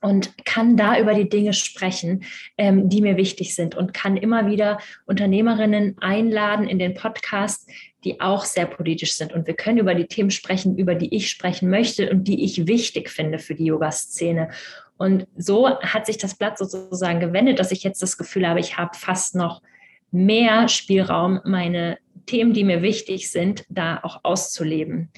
und 0.00 0.44
kann 0.44 0.76
da 0.76 0.98
über 0.98 1.14
die 1.14 1.28
Dinge 1.28 1.52
sprechen, 1.52 2.24
ähm, 2.56 2.88
die 2.88 3.02
mir 3.02 3.16
wichtig 3.16 3.54
sind 3.54 3.74
und 3.74 3.94
kann 3.94 4.16
immer 4.16 4.48
wieder 4.48 4.78
Unternehmerinnen 5.06 5.96
einladen 6.00 6.68
in 6.68 6.78
den 6.78 6.94
Podcast, 6.94 7.68
die 8.04 8.20
auch 8.20 8.44
sehr 8.44 8.66
politisch 8.66 9.14
sind. 9.14 9.32
Und 9.32 9.46
wir 9.46 9.54
können 9.54 9.78
über 9.78 9.94
die 9.94 10.06
Themen 10.06 10.30
sprechen, 10.30 10.78
über 10.78 10.94
die 10.94 11.14
ich 11.14 11.28
sprechen 11.28 11.68
möchte 11.68 12.10
und 12.10 12.24
die 12.24 12.44
ich 12.44 12.68
wichtig 12.68 13.10
finde 13.10 13.40
für 13.40 13.56
die 13.56 13.66
Yoga-Szene. 13.66 14.50
Und 14.98 15.26
so 15.36 15.78
hat 15.80 16.06
sich 16.06 16.18
das 16.18 16.34
Blatt 16.34 16.58
sozusagen 16.58 17.20
gewendet, 17.20 17.58
dass 17.58 17.72
ich 17.72 17.82
jetzt 17.84 18.02
das 18.02 18.18
Gefühl 18.18 18.46
habe, 18.46 18.60
ich 18.60 18.76
habe 18.76 18.96
fast 18.96 19.34
noch 19.34 19.62
mehr 20.10 20.68
Spielraum, 20.68 21.40
meine 21.44 21.98
Themen, 22.26 22.52
die 22.52 22.64
mir 22.64 22.82
wichtig 22.82 23.30
sind, 23.30 23.64
da 23.68 24.00
auch 24.02 24.20
auszuleben. 24.24 25.10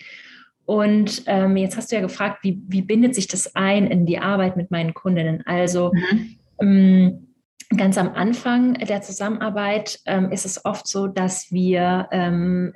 Und 0.66 1.24
ähm, 1.26 1.56
jetzt 1.56 1.76
hast 1.76 1.90
du 1.90 1.96
ja 1.96 2.02
gefragt, 2.02 2.38
wie, 2.42 2.60
wie 2.68 2.82
bindet 2.82 3.14
sich 3.14 3.26
das 3.26 3.56
ein 3.56 3.86
in 3.88 4.06
die 4.06 4.18
Arbeit 4.18 4.56
mit 4.56 4.70
meinen 4.70 4.94
Kundinnen? 4.94 5.42
Also 5.46 5.92
mhm. 5.92 6.36
ähm, 6.60 7.26
ganz 7.76 7.98
am 7.98 8.14
Anfang 8.14 8.74
der 8.74 9.00
Zusammenarbeit 9.00 10.00
ähm, 10.06 10.32
ist 10.32 10.44
es 10.44 10.64
oft 10.64 10.88
so, 10.88 11.06
dass 11.06 11.52
wir 11.52 12.08
ähm, 12.10 12.72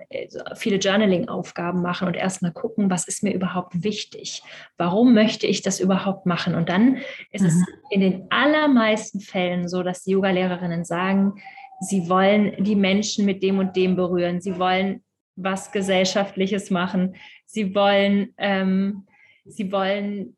viele 0.54 0.76
Journaling-Aufgaben 0.76 1.82
machen 1.82 2.06
und 2.06 2.14
erstmal 2.14 2.52
gucken, 2.52 2.90
was 2.90 3.08
ist 3.08 3.22
mir 3.22 3.34
überhaupt 3.34 3.82
wichtig? 3.82 4.42
Warum 4.76 5.14
möchte 5.14 5.46
ich 5.46 5.62
das 5.62 5.80
überhaupt 5.80 6.26
machen? 6.26 6.54
Und 6.54 6.68
dann 6.68 6.98
ist 7.30 7.42
mhm. 7.42 7.48
es 7.48 7.64
in 7.90 8.00
den 8.00 8.26
allermeisten 8.30 9.20
Fällen 9.20 9.68
so, 9.68 9.82
dass 9.82 10.04
die 10.04 10.12
Yoga-Lehrerinnen 10.12 10.84
sagen, 10.84 11.34
sie 11.80 12.08
wollen 12.08 12.62
die 12.62 12.76
Menschen 12.76 13.24
mit 13.24 13.42
dem 13.42 13.58
und 13.58 13.74
dem 13.76 13.96
berühren. 13.96 14.40
Sie 14.40 14.58
wollen 14.58 15.02
was 15.36 15.72
Gesellschaftliches 15.72 16.70
machen. 16.70 17.16
Sie 17.46 17.74
wollen, 17.74 18.32
ähm, 18.38 19.06
sie 19.44 19.72
wollen 19.72 20.36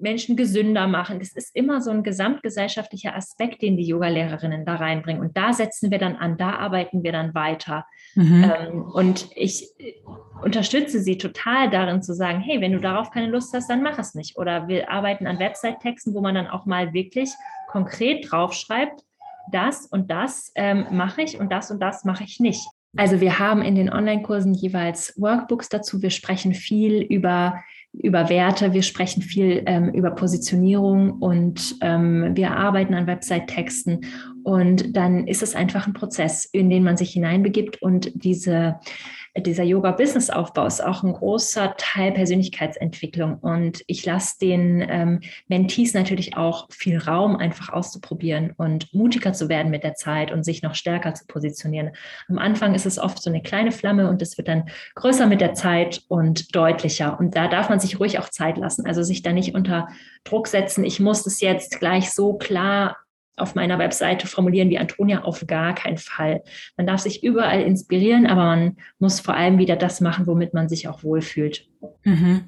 Menschen 0.00 0.36
gesünder 0.36 0.86
machen. 0.86 1.18
Das 1.18 1.32
ist 1.32 1.54
immer 1.54 1.80
so 1.80 1.90
ein 1.90 2.02
gesamtgesellschaftlicher 2.02 3.14
Aspekt, 3.14 3.62
den 3.62 3.76
die 3.76 3.86
Yoga-Lehrerinnen 3.86 4.64
da 4.64 4.76
reinbringen. 4.76 5.22
Und 5.22 5.36
da 5.36 5.52
setzen 5.52 5.90
wir 5.90 5.98
dann 5.98 6.16
an, 6.16 6.36
da 6.36 6.56
arbeiten 6.56 7.02
wir 7.02 7.12
dann 7.12 7.34
weiter. 7.34 7.86
Mhm. 8.14 8.44
Ähm, 8.44 8.82
und 8.82 9.28
ich 9.34 9.68
unterstütze 10.42 11.00
sie 11.00 11.18
total 11.18 11.70
darin 11.70 12.02
zu 12.02 12.14
sagen, 12.14 12.40
hey, 12.40 12.60
wenn 12.60 12.72
du 12.72 12.80
darauf 12.80 13.10
keine 13.10 13.28
Lust 13.28 13.54
hast, 13.54 13.68
dann 13.68 13.82
mach 13.82 13.98
es 13.98 14.14
nicht. 14.14 14.36
Oder 14.36 14.68
wir 14.68 14.90
arbeiten 14.90 15.26
an 15.26 15.38
Website-Texten, 15.38 16.14
wo 16.14 16.20
man 16.20 16.34
dann 16.34 16.46
auch 16.46 16.66
mal 16.66 16.92
wirklich 16.92 17.30
konkret 17.68 18.30
draufschreibt, 18.30 19.02
das 19.52 19.86
und 19.86 20.10
das 20.10 20.52
ähm, 20.54 20.86
mache 20.90 21.22
ich 21.22 21.38
und 21.38 21.50
das 21.50 21.70
und 21.70 21.80
das 21.80 22.04
mache 22.04 22.24
ich 22.24 22.40
nicht. 22.40 22.66
Also 22.96 23.20
wir 23.20 23.38
haben 23.38 23.62
in 23.62 23.76
den 23.76 23.92
Online-Kursen 23.92 24.52
jeweils 24.52 25.14
Workbooks 25.16 25.68
dazu. 25.68 26.02
Wir 26.02 26.10
sprechen 26.10 26.54
viel 26.54 27.02
über, 27.02 27.62
über 27.92 28.28
Werte, 28.28 28.72
wir 28.72 28.82
sprechen 28.82 29.22
viel 29.22 29.62
ähm, 29.66 29.90
über 29.90 30.12
Positionierung 30.12 31.12
und 31.18 31.76
ähm, 31.80 32.36
wir 32.36 32.52
arbeiten 32.52 32.94
an 32.94 33.06
Website-Texten. 33.06 34.06
Und 34.42 34.96
dann 34.96 35.26
ist 35.26 35.42
es 35.42 35.54
einfach 35.54 35.86
ein 35.86 35.92
Prozess, 35.92 36.44
in 36.44 36.70
den 36.70 36.84
man 36.84 36.96
sich 36.96 37.10
hineinbegibt 37.10 37.82
und 37.82 38.12
diese 38.14 38.76
dieser 39.36 39.62
Yoga-Business-Aufbau 39.62 40.66
ist 40.66 40.84
auch 40.84 41.02
ein 41.02 41.12
großer 41.12 41.74
Teil 41.76 42.12
Persönlichkeitsentwicklung. 42.12 43.38
Und 43.38 43.82
ich 43.86 44.04
lasse 44.04 44.38
den 44.40 44.84
ähm, 44.88 45.20
Mentees 45.46 45.94
natürlich 45.94 46.36
auch 46.36 46.66
viel 46.70 46.98
Raum, 46.98 47.36
einfach 47.36 47.68
auszuprobieren 47.68 48.52
und 48.56 48.92
mutiger 48.92 49.32
zu 49.32 49.48
werden 49.48 49.70
mit 49.70 49.84
der 49.84 49.94
Zeit 49.94 50.32
und 50.32 50.44
sich 50.44 50.62
noch 50.62 50.74
stärker 50.74 51.14
zu 51.14 51.26
positionieren. 51.26 51.90
Am 52.28 52.38
Anfang 52.38 52.74
ist 52.74 52.86
es 52.86 52.98
oft 52.98 53.22
so 53.22 53.30
eine 53.30 53.42
kleine 53.42 53.70
Flamme 53.70 54.08
und 54.08 54.20
es 54.20 54.36
wird 54.36 54.48
dann 54.48 54.68
größer 54.96 55.26
mit 55.26 55.40
der 55.40 55.54
Zeit 55.54 56.02
und 56.08 56.54
deutlicher. 56.54 57.18
Und 57.18 57.36
da 57.36 57.46
darf 57.46 57.68
man 57.68 57.78
sich 57.78 58.00
ruhig 58.00 58.18
auch 58.18 58.30
Zeit 58.30 58.58
lassen. 58.58 58.86
Also 58.86 59.02
sich 59.02 59.22
da 59.22 59.32
nicht 59.32 59.54
unter 59.54 59.88
Druck 60.24 60.48
setzen, 60.48 60.84
ich 60.84 60.98
muss 60.98 61.24
es 61.26 61.40
jetzt 61.40 61.78
gleich 61.78 62.10
so 62.10 62.34
klar 62.34 62.96
auf 63.40 63.54
meiner 63.54 63.78
Webseite 63.78 64.26
formulieren 64.26 64.70
wie 64.70 64.78
Antonia, 64.78 65.22
auf 65.22 65.46
gar 65.46 65.74
keinen 65.74 65.98
Fall. 65.98 66.42
Man 66.76 66.86
darf 66.86 67.00
sich 67.00 67.22
überall 67.24 67.62
inspirieren, 67.62 68.26
aber 68.26 68.44
man 68.44 68.76
muss 68.98 69.20
vor 69.20 69.34
allem 69.34 69.58
wieder 69.58 69.76
das 69.76 70.00
machen, 70.00 70.26
womit 70.26 70.54
man 70.54 70.68
sich 70.68 70.88
auch 70.88 71.02
wohlfühlt. 71.02 71.68
Mhm. 72.04 72.44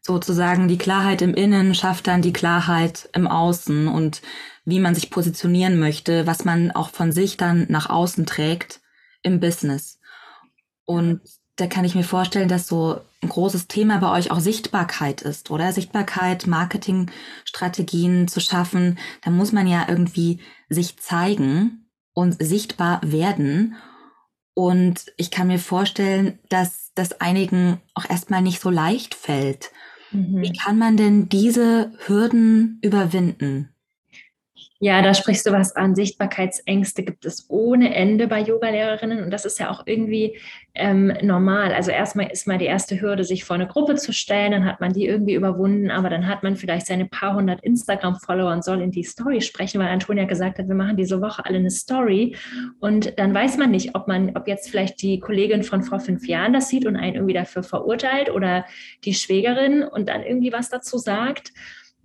Sozusagen 0.00 0.68
die 0.68 0.78
Klarheit 0.78 1.22
im 1.22 1.34
Innen 1.34 1.74
schafft 1.74 2.06
dann 2.06 2.20
die 2.20 2.32
Klarheit 2.32 3.08
im 3.14 3.26
Außen 3.26 3.88
und 3.88 4.20
wie 4.66 4.78
man 4.78 4.94
sich 4.94 5.10
positionieren 5.10 5.78
möchte, 5.78 6.26
was 6.26 6.44
man 6.44 6.70
auch 6.70 6.90
von 6.90 7.10
sich 7.10 7.36
dann 7.36 7.66
nach 7.70 7.88
außen 7.88 8.26
trägt 8.26 8.80
im 9.22 9.40
Business. 9.40 9.98
Und 10.84 11.20
da 11.56 11.66
kann 11.66 11.84
ich 11.84 11.94
mir 11.94 12.04
vorstellen, 12.04 12.48
dass 12.48 12.66
so 12.66 13.00
ein 13.24 13.28
großes 13.30 13.66
Thema 13.68 13.98
bei 13.98 14.10
euch 14.12 14.30
auch 14.30 14.40
Sichtbarkeit 14.40 15.22
ist, 15.22 15.50
oder? 15.50 15.72
Sichtbarkeit, 15.72 16.46
Marketingstrategien 16.46 18.28
zu 18.28 18.40
schaffen. 18.40 18.98
Da 19.22 19.30
muss 19.30 19.52
man 19.52 19.66
ja 19.66 19.86
irgendwie 19.88 20.40
sich 20.68 20.98
zeigen 20.98 21.88
und 22.12 22.36
sichtbar 22.42 23.00
werden. 23.02 23.76
Und 24.54 25.12
ich 25.16 25.30
kann 25.30 25.48
mir 25.48 25.58
vorstellen, 25.58 26.38
dass 26.48 26.92
das 26.94 27.20
einigen 27.20 27.80
auch 27.94 28.08
erstmal 28.08 28.42
nicht 28.42 28.60
so 28.60 28.70
leicht 28.70 29.14
fällt. 29.14 29.72
Mhm. 30.12 30.42
Wie 30.42 30.52
kann 30.52 30.78
man 30.78 30.96
denn 30.96 31.28
diese 31.28 31.92
Hürden 32.06 32.78
überwinden? 32.82 33.73
Ja, 34.80 35.00
da 35.02 35.14
sprichst 35.14 35.46
du 35.46 35.52
was 35.52 35.76
an. 35.76 35.94
Sichtbarkeitsängste 35.94 37.04
gibt 37.04 37.24
es 37.24 37.46
ohne 37.48 37.94
Ende 37.94 38.26
bei 38.26 38.40
Yogalehrerinnen 38.40 39.22
und 39.22 39.30
das 39.30 39.44
ist 39.44 39.60
ja 39.60 39.70
auch 39.70 39.84
irgendwie 39.86 40.36
ähm, 40.74 41.12
normal. 41.22 41.72
Also 41.72 41.92
erstmal 41.92 42.30
ist 42.32 42.48
mal 42.48 42.58
die 42.58 42.64
erste 42.64 43.00
Hürde, 43.00 43.22
sich 43.22 43.44
vor 43.44 43.54
eine 43.54 43.68
Gruppe 43.68 43.94
zu 43.94 44.12
stellen, 44.12 44.50
dann 44.50 44.64
hat 44.64 44.80
man 44.80 44.92
die 44.92 45.06
irgendwie 45.06 45.34
überwunden, 45.34 45.92
aber 45.92 46.10
dann 46.10 46.26
hat 46.26 46.42
man 46.42 46.56
vielleicht 46.56 46.86
seine 46.86 47.06
paar 47.06 47.36
hundert 47.36 47.62
Instagram-Follower 47.62 48.52
und 48.52 48.64
soll 48.64 48.82
in 48.82 48.90
die 48.90 49.04
Story 49.04 49.40
sprechen, 49.40 49.80
weil 49.80 49.88
Antonia 49.88 50.24
gesagt 50.24 50.58
hat, 50.58 50.66
wir 50.66 50.74
machen 50.74 50.96
diese 50.96 51.20
Woche 51.20 51.44
alle 51.46 51.58
eine 51.58 51.70
Story 51.70 52.36
und 52.80 53.16
dann 53.16 53.32
weiß 53.32 53.56
man 53.58 53.70
nicht, 53.70 53.94
ob 53.94 54.08
man, 54.08 54.36
ob 54.36 54.48
jetzt 54.48 54.68
vielleicht 54.68 55.00
die 55.02 55.20
Kollegin 55.20 55.62
von 55.62 55.84
vor 55.84 56.00
fünf 56.00 56.26
Jahren 56.26 56.52
das 56.52 56.68
sieht 56.68 56.84
und 56.84 56.96
einen 56.96 57.14
irgendwie 57.14 57.34
dafür 57.34 57.62
verurteilt 57.62 58.28
oder 58.28 58.64
die 59.04 59.14
Schwägerin 59.14 59.84
und 59.84 60.08
dann 60.08 60.24
irgendwie 60.24 60.52
was 60.52 60.68
dazu 60.68 60.98
sagt 60.98 61.52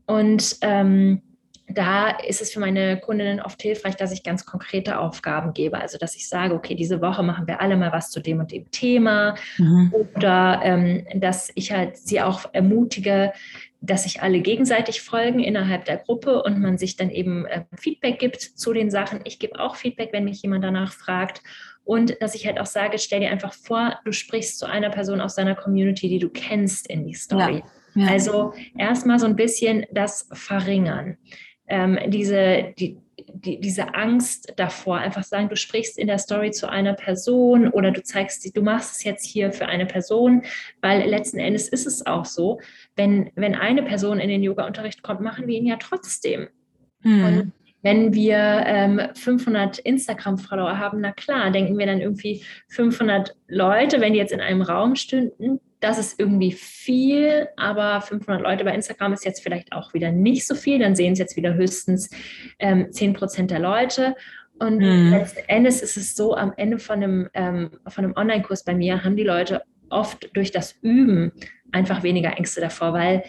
und 0.05 0.57
ähm, 0.61 1.23
da 1.69 2.09
ist 2.09 2.41
es 2.41 2.51
für 2.51 2.59
meine 2.59 2.99
Kundinnen 2.99 3.39
oft 3.39 3.61
hilfreich, 3.61 3.95
dass 3.95 4.11
ich 4.11 4.23
ganz 4.23 4.45
konkrete 4.45 4.99
Aufgaben 4.99 5.53
gebe. 5.53 5.79
Also 5.79 5.97
dass 5.97 6.15
ich 6.15 6.27
sage, 6.27 6.55
okay, 6.55 6.75
diese 6.75 7.01
Woche 7.01 7.23
machen 7.23 7.47
wir 7.47 7.61
alle 7.61 7.77
mal 7.77 7.91
was 7.91 8.09
zu 8.09 8.19
dem 8.19 8.39
und 8.39 8.51
dem 8.51 8.69
Thema. 8.71 9.35
Mhm. 9.57 9.93
Oder 10.15 10.61
ähm, 10.63 11.05
dass 11.15 11.51
ich 11.55 11.71
halt 11.71 11.97
sie 11.97 12.21
auch 12.21 12.45
ermutige, 12.53 13.33
dass 13.81 14.03
sich 14.03 14.21
alle 14.21 14.41
gegenseitig 14.41 15.01
folgen 15.01 15.39
innerhalb 15.39 15.85
der 15.85 15.97
Gruppe 15.97 16.43
und 16.43 16.59
man 16.59 16.77
sich 16.77 16.97
dann 16.97 17.11
eben 17.11 17.45
äh, 17.45 17.63
Feedback 17.77 18.19
gibt 18.19 18.41
zu 18.41 18.73
den 18.73 18.89
Sachen. 18.89 19.21
Ich 19.23 19.39
gebe 19.39 19.59
auch 19.59 19.75
Feedback, 19.75 20.09
wenn 20.11 20.25
mich 20.25 20.41
jemand 20.41 20.63
danach 20.63 20.91
fragt. 20.91 21.41
Und 21.85 22.17
dass 22.21 22.35
ich 22.35 22.45
halt 22.45 22.59
auch 22.59 22.65
sage, 22.65 22.99
stell 22.99 23.19
dir 23.19 23.31
einfach 23.31 23.53
vor, 23.53 23.99
du 24.05 24.11
sprichst 24.11 24.59
zu 24.59 24.65
einer 24.65 24.89
Person 24.89 25.21
aus 25.21 25.35
deiner 25.35 25.55
Community, 25.55 26.09
die 26.09 26.19
du 26.19 26.29
kennst 26.29 26.87
in 26.87 27.05
die 27.05 27.15
Story. 27.15 27.63
Ja. 27.63 27.71
Ja. 27.95 28.07
Also 28.07 28.53
erstmal 28.77 29.19
so 29.19 29.25
ein 29.25 29.35
bisschen 29.35 29.85
das 29.91 30.29
Verringern 30.31 31.17
ähm, 31.69 31.97
diese, 32.07 32.73
die, 32.77 32.97
die, 33.33 33.59
diese 33.59 33.93
Angst 33.95 34.53
davor, 34.57 34.97
einfach 34.97 35.23
sagen, 35.23 35.49
du 35.49 35.55
sprichst 35.55 35.97
in 35.97 36.07
der 36.07 36.17
Story 36.17 36.51
zu 36.51 36.69
einer 36.69 36.93
Person 36.93 37.69
oder 37.69 37.91
du 37.91 38.03
zeigst, 38.03 38.55
du 38.55 38.61
machst 38.61 38.97
es 38.97 39.03
jetzt 39.03 39.25
hier 39.25 39.51
für 39.51 39.67
eine 39.67 39.85
Person, 39.85 40.43
weil 40.81 41.07
letzten 41.09 41.39
Endes 41.39 41.67
ist 41.69 41.85
es 41.85 42.05
auch 42.05 42.25
so, 42.25 42.59
wenn, 42.95 43.31
wenn 43.35 43.55
eine 43.55 43.83
Person 43.83 44.19
in 44.19 44.29
den 44.29 44.43
Yoga-Unterricht 44.43 45.03
kommt, 45.03 45.21
machen 45.21 45.47
wir 45.47 45.57
ihn 45.57 45.65
ja 45.67 45.77
trotzdem. 45.77 46.49
Mhm. 47.03 47.25
Und 47.25 47.51
wenn 47.81 48.13
wir 48.13 48.37
ähm, 48.65 49.01
500 49.13 49.79
Instagram-Follower 49.79 50.77
haben, 50.77 50.99
na 50.99 51.13
klar, 51.13 51.49
denken 51.51 51.77
wir 51.77 51.85
dann 51.85 52.01
irgendwie 52.01 52.43
500 52.67 53.35
Leute, 53.47 54.01
wenn 54.01 54.13
die 54.13 54.19
jetzt 54.19 54.33
in 54.33 54.41
einem 54.41 54.61
Raum 54.61 54.95
stünden, 54.95 55.61
das 55.79 55.97
ist 55.97 56.19
irgendwie 56.19 56.51
viel, 56.51 57.47
aber 57.55 58.01
500 58.01 58.41
Leute 58.41 58.65
bei 58.65 58.73
Instagram 58.73 59.13
ist 59.13 59.25
jetzt 59.25 59.41
vielleicht 59.41 59.71
auch 59.71 59.93
wieder 59.93 60.11
nicht 60.11 60.45
so 60.45 60.55
viel. 60.55 60.79
Dann 60.79 60.95
sehen 60.95 61.13
es 61.13 61.19
jetzt 61.19 61.37
wieder 61.37 61.53
höchstens 61.53 62.09
ähm, 62.59 62.91
10 62.91 63.13
Prozent 63.13 63.51
der 63.51 63.59
Leute. 63.59 64.15
Und 64.59 64.79
mhm. 64.79 65.11
letzten 65.11 65.47
Endes 65.47 65.81
ist 65.81 65.95
es 65.95 66.15
so, 66.15 66.35
am 66.35 66.53
Ende 66.57 66.79
von 66.79 67.01
einem, 67.01 67.29
ähm, 67.33 67.71
von 67.87 68.03
einem 68.03 68.13
Online-Kurs 68.15 68.65
bei 68.65 68.75
mir 68.75 69.03
haben 69.03 69.15
die 69.15 69.23
Leute 69.23 69.63
oft 69.89 70.29
durch 70.33 70.51
das 70.51 70.75
Üben 70.81 71.31
einfach 71.71 72.03
weniger 72.03 72.37
Ängste 72.37 72.61
davor, 72.61 72.93
weil 72.93 73.23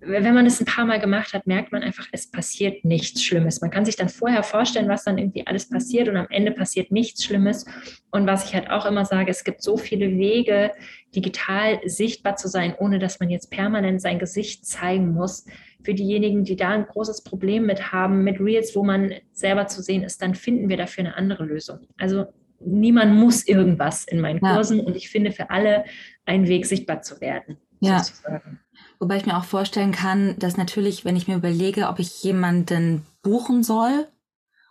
wenn 0.00 0.34
man 0.34 0.46
es 0.46 0.60
ein 0.60 0.66
paar 0.66 0.84
Mal 0.84 1.00
gemacht 1.00 1.32
hat, 1.34 1.46
merkt 1.46 1.72
man 1.72 1.82
einfach, 1.82 2.06
es 2.12 2.30
passiert 2.30 2.84
nichts 2.84 3.24
Schlimmes. 3.24 3.60
Man 3.60 3.70
kann 3.70 3.84
sich 3.84 3.96
dann 3.96 4.08
vorher 4.08 4.42
vorstellen, 4.42 4.88
was 4.88 5.04
dann 5.04 5.18
irgendwie 5.18 5.46
alles 5.46 5.68
passiert 5.68 6.08
und 6.08 6.16
am 6.16 6.28
Ende 6.30 6.52
passiert 6.52 6.92
nichts 6.92 7.24
Schlimmes. 7.24 7.66
Und 8.10 8.26
was 8.26 8.46
ich 8.46 8.54
halt 8.54 8.70
auch 8.70 8.86
immer 8.86 9.04
sage, 9.04 9.30
es 9.30 9.42
gibt 9.42 9.62
so 9.62 9.76
viele 9.76 10.16
Wege, 10.16 10.72
digital 11.14 11.80
sichtbar 11.84 12.36
zu 12.36 12.48
sein, 12.48 12.74
ohne 12.78 12.98
dass 12.98 13.18
man 13.18 13.28
jetzt 13.28 13.50
permanent 13.50 14.00
sein 14.00 14.18
Gesicht 14.18 14.66
zeigen 14.66 15.12
muss. 15.12 15.46
Für 15.82 15.94
diejenigen, 15.94 16.44
die 16.44 16.56
da 16.56 16.70
ein 16.70 16.86
großes 16.86 17.24
Problem 17.24 17.66
mit 17.66 17.92
haben, 17.92 18.22
mit 18.22 18.40
Reels, 18.40 18.76
wo 18.76 18.84
man 18.84 19.14
selber 19.32 19.66
zu 19.66 19.82
sehen 19.82 20.04
ist, 20.04 20.22
dann 20.22 20.34
finden 20.34 20.68
wir 20.68 20.76
dafür 20.76 21.04
eine 21.04 21.16
andere 21.16 21.44
Lösung. 21.44 21.80
Also 21.98 22.26
niemand 22.60 23.14
muss 23.14 23.46
irgendwas 23.46 24.04
in 24.04 24.20
meinen 24.20 24.40
Kursen 24.40 24.78
ja. 24.78 24.84
und 24.84 24.96
ich 24.96 25.08
finde 25.08 25.32
für 25.32 25.50
alle 25.50 25.84
einen 26.24 26.46
Weg, 26.46 26.66
sichtbar 26.66 27.02
zu 27.02 27.20
werden. 27.20 27.56
Ja. 27.80 28.00
Sozusagen. 28.00 28.60
Wobei 29.00 29.16
ich 29.16 29.26
mir 29.26 29.36
auch 29.36 29.44
vorstellen 29.44 29.92
kann, 29.92 30.36
dass 30.38 30.56
natürlich, 30.56 31.04
wenn 31.04 31.16
ich 31.16 31.28
mir 31.28 31.36
überlege, 31.36 31.88
ob 31.88 31.98
ich 31.98 32.22
jemanden 32.24 33.06
buchen 33.22 33.62
soll, 33.62 34.08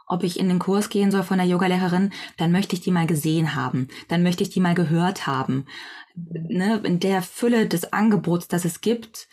ob 0.08 0.24
ich 0.24 0.40
in 0.40 0.50
den 0.50 0.60
Kurs 0.60 0.90
gehen 0.90 1.12
soll 1.12 1.24
von 1.24 1.38
der 1.38 1.48
Yogalehrerin, 1.48 2.12
dann 2.38 2.52
möchte 2.52 2.76
ich 2.76 2.82
die 2.82 2.92
mal 2.92 3.08
gesehen 3.08 3.56
haben. 3.56 3.90
Dann 4.08 4.24
möchte 4.24 4.44
ich 4.44 4.50
die 4.50 4.60
mal 4.60 4.76
gehört 4.76 5.28
haben. 5.28 5.66
Ne? 6.16 6.82
In 6.84 7.00
der 7.00 7.22
Fülle 7.22 7.68
des 7.68 7.92
Angebots, 7.94 8.48
das 8.48 8.66
es 8.66 8.82
gibt, 8.82 9.28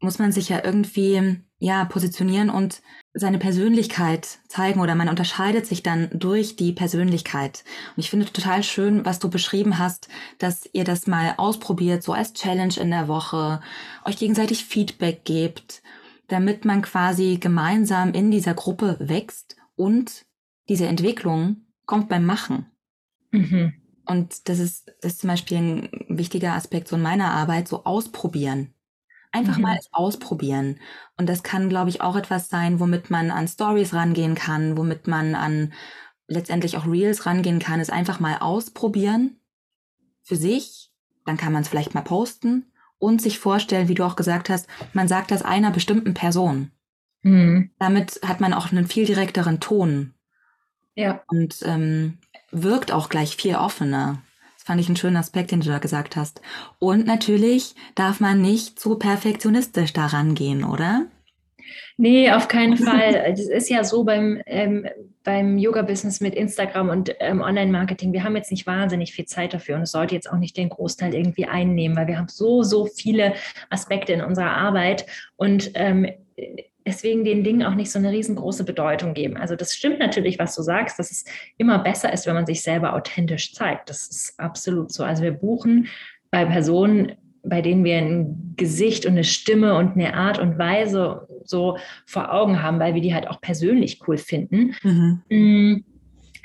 muss 0.00 0.18
man 0.18 0.32
sich 0.32 0.48
ja 0.48 0.64
irgendwie 0.64 1.40
ja 1.64 1.86
positionieren 1.86 2.50
und 2.50 2.82
seine 3.14 3.38
Persönlichkeit 3.38 4.38
zeigen 4.48 4.80
oder 4.80 4.94
man 4.94 5.08
unterscheidet 5.08 5.66
sich 5.66 5.82
dann 5.82 6.10
durch 6.12 6.56
die 6.56 6.72
Persönlichkeit. 6.72 7.64
Und 7.96 8.02
ich 8.02 8.10
finde 8.10 8.26
total 8.26 8.62
schön, 8.62 9.04
was 9.04 9.18
du 9.18 9.30
beschrieben 9.30 9.78
hast, 9.78 10.08
dass 10.38 10.68
ihr 10.72 10.84
das 10.84 11.06
mal 11.06 11.34
ausprobiert, 11.38 12.02
so 12.02 12.12
als 12.12 12.34
Challenge 12.34 12.74
in 12.78 12.90
der 12.90 13.08
Woche, 13.08 13.62
euch 14.04 14.18
gegenseitig 14.18 14.64
Feedback 14.64 15.24
gebt, 15.24 15.82
damit 16.28 16.64
man 16.64 16.82
quasi 16.82 17.38
gemeinsam 17.40 18.12
in 18.12 18.30
dieser 18.30 18.54
Gruppe 18.54 18.96
wächst 19.00 19.56
und 19.74 20.26
diese 20.68 20.86
Entwicklung 20.86 21.62
kommt 21.86 22.08
beim 22.08 22.26
Machen. 22.26 22.66
Mhm. 23.30 23.74
Und 24.06 24.48
das 24.48 24.58
ist, 24.58 24.92
das 25.00 25.14
ist 25.14 25.20
zum 25.20 25.28
Beispiel 25.28 25.56
ein 25.56 25.88
wichtiger 26.08 26.52
Aspekt 26.52 26.88
so 26.88 26.96
in 26.96 27.02
meiner 27.02 27.30
Arbeit, 27.30 27.68
so 27.68 27.84
ausprobieren. 27.84 28.73
Einfach 29.34 29.56
mhm. 29.56 29.62
mal 29.62 29.80
ausprobieren. 29.90 30.78
Und 31.16 31.28
das 31.28 31.42
kann, 31.42 31.68
glaube 31.68 31.90
ich, 31.90 32.00
auch 32.00 32.14
etwas 32.14 32.48
sein, 32.48 32.78
womit 32.78 33.10
man 33.10 33.32
an 33.32 33.48
Stories 33.48 33.92
rangehen 33.92 34.36
kann, 34.36 34.78
womit 34.78 35.08
man 35.08 35.34
an 35.34 35.72
letztendlich 36.28 36.76
auch 36.76 36.86
Reels 36.86 37.26
rangehen 37.26 37.58
kann, 37.58 37.80
ist 37.80 37.92
einfach 37.92 38.20
mal 38.20 38.38
ausprobieren 38.38 39.40
für 40.22 40.36
sich. 40.36 40.92
Dann 41.26 41.36
kann 41.36 41.52
man 41.52 41.62
es 41.62 41.68
vielleicht 41.68 41.94
mal 41.94 42.02
posten 42.02 42.70
und 42.98 43.20
sich 43.20 43.40
vorstellen, 43.40 43.88
wie 43.88 43.94
du 43.94 44.04
auch 44.04 44.14
gesagt 44.14 44.48
hast, 44.48 44.68
man 44.92 45.08
sagt 45.08 45.32
das 45.32 45.42
einer 45.42 45.72
bestimmten 45.72 46.14
Person. 46.14 46.70
Mhm. 47.22 47.72
Damit 47.80 48.20
hat 48.24 48.40
man 48.40 48.54
auch 48.54 48.70
einen 48.70 48.86
viel 48.86 49.04
direkteren 49.04 49.58
Ton. 49.58 50.14
Ja. 50.94 51.24
Und 51.26 51.58
ähm, 51.64 52.18
wirkt 52.52 52.92
auch 52.92 53.08
gleich 53.08 53.34
viel 53.34 53.56
offener 53.56 54.22
fand 54.64 54.80
ich 54.80 54.88
einen 54.88 54.96
schönen 54.96 55.16
Aspekt, 55.16 55.50
den 55.50 55.60
du 55.60 55.68
da 55.68 55.78
gesagt 55.78 56.16
hast. 56.16 56.40
Und 56.78 57.06
natürlich 57.06 57.74
darf 57.94 58.18
man 58.18 58.40
nicht 58.40 58.78
zu 58.78 58.96
perfektionistisch 58.96 59.92
daran 59.92 60.34
gehen, 60.34 60.64
oder? 60.64 61.06
Nee, 61.96 62.32
auf 62.32 62.48
keinen 62.48 62.76
Fall. 62.78 63.12
Das 63.30 63.48
ist 63.48 63.68
ja 63.68 63.84
so 63.84 64.04
beim, 64.04 64.42
ähm, 64.46 64.88
beim 65.22 65.58
Yoga-Business 65.58 66.20
mit 66.20 66.34
Instagram 66.34 66.88
und 66.88 67.14
ähm, 67.20 67.42
Online-Marketing. 67.42 68.12
Wir 68.12 68.24
haben 68.24 68.36
jetzt 68.36 68.50
nicht 68.50 68.66
wahnsinnig 68.66 69.12
viel 69.12 69.26
Zeit 69.26 69.52
dafür 69.52 69.76
und 69.76 69.82
es 69.82 69.92
sollte 69.92 70.14
jetzt 70.14 70.30
auch 70.30 70.38
nicht 70.38 70.56
den 70.56 70.70
Großteil 70.70 71.14
irgendwie 71.14 71.44
einnehmen, 71.44 71.96
weil 71.96 72.06
wir 72.06 72.18
haben 72.18 72.28
so, 72.28 72.62
so 72.62 72.86
viele 72.86 73.34
Aspekte 73.70 74.14
in 74.14 74.22
unserer 74.22 74.52
Arbeit 74.56 75.06
und 75.36 75.72
ähm, 75.74 76.06
deswegen 76.86 77.24
den 77.24 77.44
Dingen 77.44 77.62
auch 77.62 77.74
nicht 77.74 77.90
so 77.90 77.98
eine 77.98 78.10
riesengroße 78.10 78.64
Bedeutung 78.64 79.14
geben. 79.14 79.36
Also 79.36 79.56
das 79.56 79.74
stimmt 79.74 79.98
natürlich, 79.98 80.38
was 80.38 80.54
du 80.54 80.62
sagst, 80.62 80.98
dass 80.98 81.10
es 81.10 81.24
immer 81.56 81.78
besser 81.78 82.12
ist, 82.12 82.26
wenn 82.26 82.34
man 82.34 82.46
sich 82.46 82.62
selber 82.62 82.94
authentisch 82.94 83.54
zeigt. 83.54 83.90
Das 83.90 84.06
ist 84.08 84.34
absolut 84.38 84.92
so. 84.92 85.04
Also 85.04 85.22
wir 85.22 85.32
buchen 85.32 85.88
bei 86.30 86.44
Personen, 86.44 87.12
bei 87.42 87.62
denen 87.62 87.84
wir 87.84 87.98
ein 87.98 88.54
Gesicht 88.56 89.06
und 89.06 89.12
eine 89.12 89.24
Stimme 89.24 89.76
und 89.76 89.92
eine 89.92 90.14
Art 90.14 90.38
und 90.38 90.58
Weise 90.58 91.28
so 91.44 91.78
vor 92.06 92.32
Augen 92.32 92.62
haben, 92.62 92.78
weil 92.80 92.94
wir 92.94 93.02
die 93.02 93.14
halt 93.14 93.28
auch 93.28 93.40
persönlich 93.40 94.00
cool 94.06 94.16
finden. 94.16 94.74
Mhm. 95.28 95.84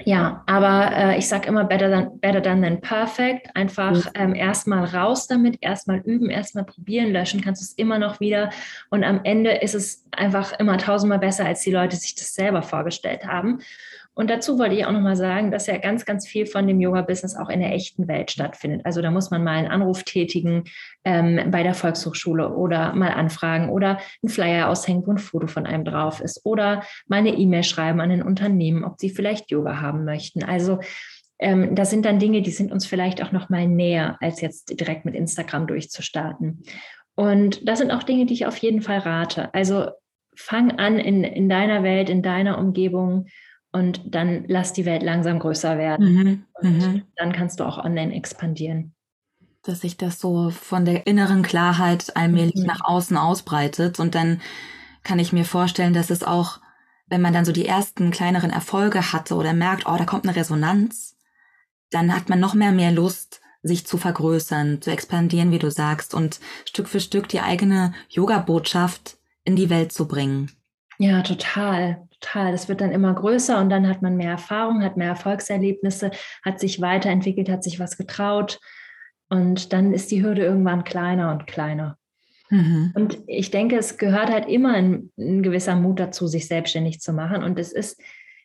Ja, 0.06 0.44
aber 0.46 0.92
äh, 0.96 1.18
ich 1.18 1.28
sage 1.28 1.48
immer 1.48 1.66
better 1.66 1.90
than, 1.90 2.20
better 2.20 2.42
than 2.42 2.62
than 2.62 2.80
perfect. 2.80 3.54
Einfach 3.56 4.10
ähm, 4.16 4.34
erstmal 4.34 4.86
raus 4.86 5.28
damit, 5.28 5.58
erstmal 5.62 6.00
üben, 6.00 6.30
erstmal 6.30 6.64
probieren, 6.64 7.12
löschen 7.12 7.42
kannst 7.42 7.62
du 7.62 7.66
es 7.66 7.74
immer 7.74 8.00
noch 8.00 8.20
wieder. 8.20 8.50
Und 8.90 9.04
am 9.04 9.22
Ende 9.24 9.52
ist 9.52 9.76
es 9.76 10.06
einfach 10.12 10.58
immer 10.58 10.78
tausendmal 10.78 11.20
besser, 11.20 11.46
als 11.46 11.62
die 11.62 11.72
Leute 11.72 11.98
sich 11.98 12.16
das 12.16 12.34
selber 12.34 12.62
vorgestellt 12.62 13.26
haben. 13.26 13.60
Und 14.16 14.30
dazu 14.30 14.60
wollte 14.60 14.76
ich 14.76 14.86
auch 14.86 14.92
nochmal 14.92 15.16
sagen, 15.16 15.50
dass 15.50 15.68
ja 15.68 15.78
ganz, 15.78 16.06
ganz 16.06 16.28
viel 16.28 16.46
von 16.46 16.68
dem 16.68 16.82
Yoga-Business 16.82 17.38
auch 17.38 17.50
in 17.50 17.62
der 17.62 17.74
echten 17.74 18.08
Welt 18.08 18.32
stattfindet. 18.32 18.82
Also 18.84 19.02
da 19.02 19.12
muss 19.12 19.32
man 19.32 19.44
mal 19.44 19.58
einen 19.58 19.68
Anruf 19.70 20.04
tätigen 20.04 20.66
ähm, 21.06 21.52
bei 21.52 21.64
der 21.64 21.74
Volkshochschule 21.74 22.54
oder 22.54 22.94
mal 22.96 23.12
anfragen 23.12 23.70
oder 23.70 24.00
einen 24.22 24.30
Flyer 24.30 24.68
aushängen, 24.68 25.08
wo 25.08 25.12
ein 25.12 25.18
Foto 25.20 25.48
von 25.48 25.66
einem 25.66 25.86
drauf 25.86 26.20
ist 26.20 26.42
oder 26.44 26.84
mal 27.08 27.18
eine 27.18 27.36
E-Mail 27.36 27.64
schreiben 27.64 28.02
an 28.02 28.12
ein 28.12 28.24
Unternehmen, 28.24 28.84
ob 28.84 29.00
sie 29.00 29.10
vielleicht 29.10 29.52
Yoga 29.52 29.80
haben 29.80 30.04
möchten. 30.04 30.44
Also 30.44 30.80
ähm, 31.40 31.74
das 31.76 31.90
sind 31.90 32.06
dann 32.06 32.20
Dinge, 32.20 32.42
die 32.42 32.52
sind 32.52 32.72
uns 32.72 32.86
vielleicht 32.86 33.24
auch 33.24 33.32
nochmal 33.32 33.68
näher, 33.68 34.18
als 34.20 34.42
jetzt 34.42 34.78
direkt 34.80 35.06
mit 35.06 35.16
Instagram 35.16 35.66
durchzustarten. 35.68 36.64
Und 37.16 37.68
das 37.68 37.80
sind 37.80 37.92
auch 37.92 38.04
Dinge, 38.04 38.26
die 38.26 38.34
ich 38.34 38.46
auf 38.46 38.58
jeden 38.58 38.82
Fall 38.82 39.00
rate. 39.00 39.54
Also 39.54 39.92
fang 40.36 40.72
an 40.72 41.00
in, 41.00 41.24
in 41.24 41.50
deiner 41.50 41.84
Welt, 41.84 42.10
in 42.10 42.22
deiner 42.22 42.58
Umgebung 42.58 43.28
und 43.72 44.02
dann 44.06 44.46
lass 44.48 44.74
die 44.74 44.86
Welt 44.86 45.04
langsam 45.04 45.40
größer 45.40 45.78
werden. 45.78 46.14
Mhm. 46.14 46.46
Und 46.62 46.78
mhm. 46.78 47.02
dann 47.16 47.32
kannst 47.32 47.60
du 47.60 47.66
auch 47.66 47.78
online 47.78 48.14
expandieren. 48.16 48.94
Dass 49.64 49.82
sich 49.82 49.98
das 49.98 50.20
so 50.20 50.50
von 50.50 50.86
der 50.86 51.06
inneren 51.06 51.44
Klarheit 51.44 52.16
allmählich 52.16 52.56
mhm. 52.56 52.66
nach 52.66 52.82
außen 52.84 53.18
ausbreitet. 53.18 54.00
Und 54.00 54.16
dann 54.16 54.42
kann 55.04 55.20
ich 55.20 55.34
mir 55.34 55.46
vorstellen, 55.46 55.94
dass 55.94 56.10
es 56.10 56.24
auch, 56.24 56.60
wenn 57.08 57.22
man 57.22 57.34
dann 57.34 57.46
so 57.46 57.52
die 57.52 57.66
ersten 57.66 58.12
kleineren 58.12 58.50
Erfolge 58.50 59.12
hatte 59.14 59.36
oder 59.36 59.54
merkt, 59.54 59.86
oh, 59.86 59.96
da 59.98 60.06
kommt 60.06 60.26
eine 60.26 60.36
Resonanz, 60.36 61.18
dann 61.92 62.14
hat 62.16 62.30
man 62.30 62.40
noch 62.40 62.54
mehr 62.54 62.72
mehr 62.72 62.92
Lust, 62.92 63.42
sich 63.62 63.86
zu 63.86 63.98
vergrößern, 63.98 64.82
zu 64.82 64.92
expandieren, 64.92 65.52
wie 65.52 65.60
du 65.60 65.70
sagst, 65.70 66.14
und 66.14 66.40
Stück 66.66 66.88
für 66.88 67.00
Stück 67.00 67.28
die 67.28 67.42
eigene 67.42 67.94
Yoga-Botschaft 68.10 69.18
in 69.44 69.56
die 69.56 69.70
Welt 69.70 69.92
zu 69.92 70.08
bringen. 70.08 70.52
Ja, 71.00 71.22
total 71.22 72.10
total. 72.20 72.52
Das 72.52 72.70
wird 72.70 72.82
dann 72.82 72.92
immer 72.92 73.14
größer 73.14 73.60
und 73.60 73.70
dann 73.70 73.88
hat 73.88 74.02
man 74.02 74.18
mehr 74.18 74.32
Erfahrung, 74.32 74.84
hat 74.84 74.98
mehr 74.98 75.10
Erfolgserlebnisse, 75.10 76.12
hat 76.44 76.60
sich 76.60 76.82
weiterentwickelt, 76.82 77.50
hat 77.50 77.64
sich 77.64 77.80
was 77.80 77.98
getraut. 77.98 78.60
Und 79.30 79.74
dann 79.74 79.94
ist 79.94 80.12
die 80.12 80.24
Hürde 80.24 80.44
irgendwann 80.44 80.84
kleiner 80.84 81.32
und 81.32 81.46
kleiner. 81.46 81.98
Mhm. 82.50 82.92
Und 82.96 83.20
ich 83.28 83.52
denke, 83.52 83.78
es 83.78 83.98
gehört 83.98 84.32
halt 84.32 84.48
immer 84.48 84.74
ein, 84.74 85.12
ein, 85.18 85.44
gewisser 85.44 85.76
Mut 85.76 86.00
dazu, 86.00 86.28
sich 86.28 86.48
selbstständig 86.48 87.00
zu 87.00 87.14
machen. 87.14 87.44
Und 87.44 87.60
es 87.60 87.72
ist, 87.72 88.02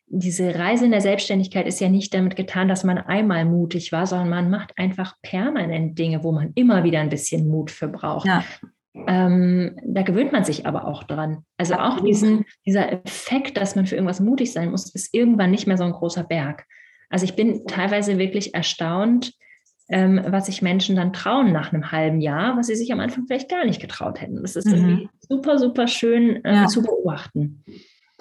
diese 0.07 0.55
Reise 0.55 0.85
in 0.85 0.91
der 0.91 1.01
Selbstständigkeit 1.01 1.67
ist 1.67 1.81
ja 1.81 1.89
nicht 1.89 2.13
damit 2.13 2.37
getan, 2.37 2.69
dass 2.69 2.85
man 2.85 2.99
einmal 2.99 3.47
mutig 3.47 3.93
war, 3.93 4.07
sondern 4.07 4.29
man 4.29 4.51
macht 4.51 4.77
einfach 4.77 5.15
permanent 5.23 5.99
Dinge, 5.99 6.23
wo 6.23 6.33
man 6.33 6.53
immer 6.55 6.85
wieder 6.85 7.01
ein 7.01 7.09
bisschen 7.09 7.49
Mut 7.49 7.71
für 7.71 7.89
braucht. 7.89 8.27
Ja. 8.27 8.45
Ähm, 8.95 9.77
da 9.85 10.03
gewöhnt 10.03 10.33
man 10.33 10.45
sich 10.45 10.67
aber 10.67 10.87
auch 10.87 11.03
dran. 11.03 11.45
Also 11.59 11.75
auch 11.75 12.01
diesen, 12.01 12.45
dieser 12.65 12.93
Effekt, 12.93 13.57
dass 13.57 13.75
man 13.75 13.87
für 13.87 13.97
irgendwas 13.97 14.21
mutig 14.21 14.53
sein 14.53 14.71
muss, 14.71 14.95
ist 14.95 15.13
irgendwann 15.13 15.51
nicht 15.51 15.67
mehr 15.67 15.77
so 15.77 15.85
ein 15.85 15.93
großer 15.93 16.23
Berg. 16.23 16.65
Also 17.11 17.25
ich 17.25 17.35
bin 17.35 17.67
teilweise 17.67 18.19
wirklich 18.19 18.55
erstaunt, 18.55 19.33
ähm, 19.89 20.21
was 20.27 20.47
sich 20.47 20.63
Menschen 20.63 20.97
dann 20.97 21.13
trauen 21.13 21.53
nach 21.53 21.73
einem 21.73 21.93
halben 21.93 22.21
Jahr, 22.21 22.57
was 22.57 22.69
sie 22.69 22.77
sich 22.77 22.93
am 22.93 23.01
Anfang 23.01 23.27
vielleicht 23.27 23.51
gar 23.51 23.65
nicht 23.65 23.81
getraut 23.81 24.21
hätten. 24.21 24.41
Das 24.41 24.57
ist 24.57 24.67
mhm. 24.67 25.11
super, 25.21 25.59
super 25.59 25.87
schön 25.89 26.41
ähm, 26.45 26.55
ja. 26.55 26.67
zu 26.67 26.83
beobachten. 26.83 27.65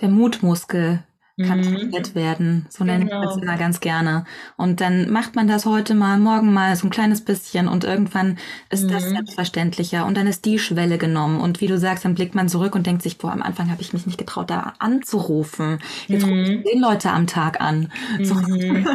Der 0.01 0.09
Mutmuskel 0.09 1.03
kann 1.41 1.59
mhm. 1.59 1.63
trainiert 1.63 2.13
werden. 2.13 2.67
So 2.69 2.83
nenne 2.83 3.05
genau. 3.05 3.21
ich 3.21 3.29
das 3.29 3.37
immer 3.37 3.57
ganz 3.57 3.79
gerne. 3.79 4.25
Und 4.55 4.81
dann 4.81 5.09
macht 5.09 5.35
man 5.35 5.47
das 5.47 5.65
heute 5.65 5.95
mal, 5.95 6.19
morgen 6.19 6.53
mal 6.53 6.75
so 6.75 6.85
ein 6.85 6.91
kleines 6.91 7.21
bisschen 7.21 7.67
und 7.67 7.83
irgendwann 7.83 8.37
ist 8.69 8.83
mhm. 8.83 8.89
das 8.89 9.03
selbstverständlicher 9.09 10.05
und 10.05 10.15
dann 10.15 10.27
ist 10.27 10.45
die 10.45 10.59
Schwelle 10.59 10.99
genommen. 10.99 11.41
Und 11.41 11.59
wie 11.59 11.67
du 11.67 11.79
sagst, 11.79 12.05
dann 12.05 12.13
blickt 12.13 12.35
man 12.35 12.49
zurück 12.49 12.75
und 12.75 12.85
denkt 12.85 13.01
sich, 13.01 13.17
boah, 13.17 13.31
am 13.31 13.41
Anfang 13.41 13.71
habe 13.71 13.81
ich 13.81 13.93
mich 13.93 14.05
nicht 14.05 14.19
getraut, 14.19 14.51
da 14.51 14.73
anzurufen. 14.77 15.79
Jetzt 16.07 16.25
mhm. 16.25 16.33
rufe 16.33 16.53
ich 16.53 16.65
zehn 16.65 16.81
Leute 16.81 17.09
am 17.09 17.25
Tag 17.25 17.59
an. 17.59 17.91
So. 18.21 18.35
Mhm. 18.35 18.85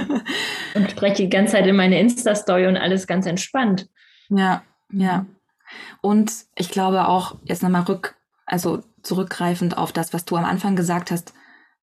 und 0.75 0.91
spreche 0.91 1.25
die 1.25 1.31
ganze 1.31 1.53
Zeit 1.53 1.67
in 1.67 1.75
meine 1.75 1.99
Insta-Story 1.99 2.69
und 2.69 2.77
alles 2.77 3.09
ganz 3.09 3.27
entspannt. 3.27 3.89
Ja. 4.29 4.63
Ja. 4.93 5.27
Und 6.01 6.33
ich 6.55 6.71
glaube 6.71 7.09
auch, 7.09 7.37
jetzt 7.45 7.63
nochmal 7.63 7.83
rück, 7.83 8.15
also 8.47 8.83
zurückgreifend 9.03 9.77
auf 9.77 9.93
das, 9.93 10.13
was 10.13 10.25
du 10.25 10.37
am 10.37 10.45
Anfang 10.45 10.77
gesagt 10.77 11.11
hast, 11.11 11.35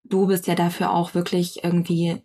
du 0.10 0.28
bist 0.28 0.48
ja 0.48 0.56
dafür 0.56 0.92
auch 0.92 1.14
wirklich 1.14 1.64
irgendwie 1.64 2.22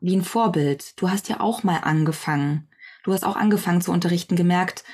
wie 0.00 0.16
ein 0.16 0.24
Vorbild. 0.24 1.00
Du 1.00 1.10
hast 1.10 1.28
ja 1.28 1.40
auch 1.40 1.62
mal 1.62 1.78
angefangen. 1.78 2.68
Du 3.04 3.12
hast 3.12 3.24
auch 3.24 3.36
angefangen 3.36 3.80
zu 3.80 3.92
unterrichten, 3.92 4.36
gemerkt, 4.36 4.84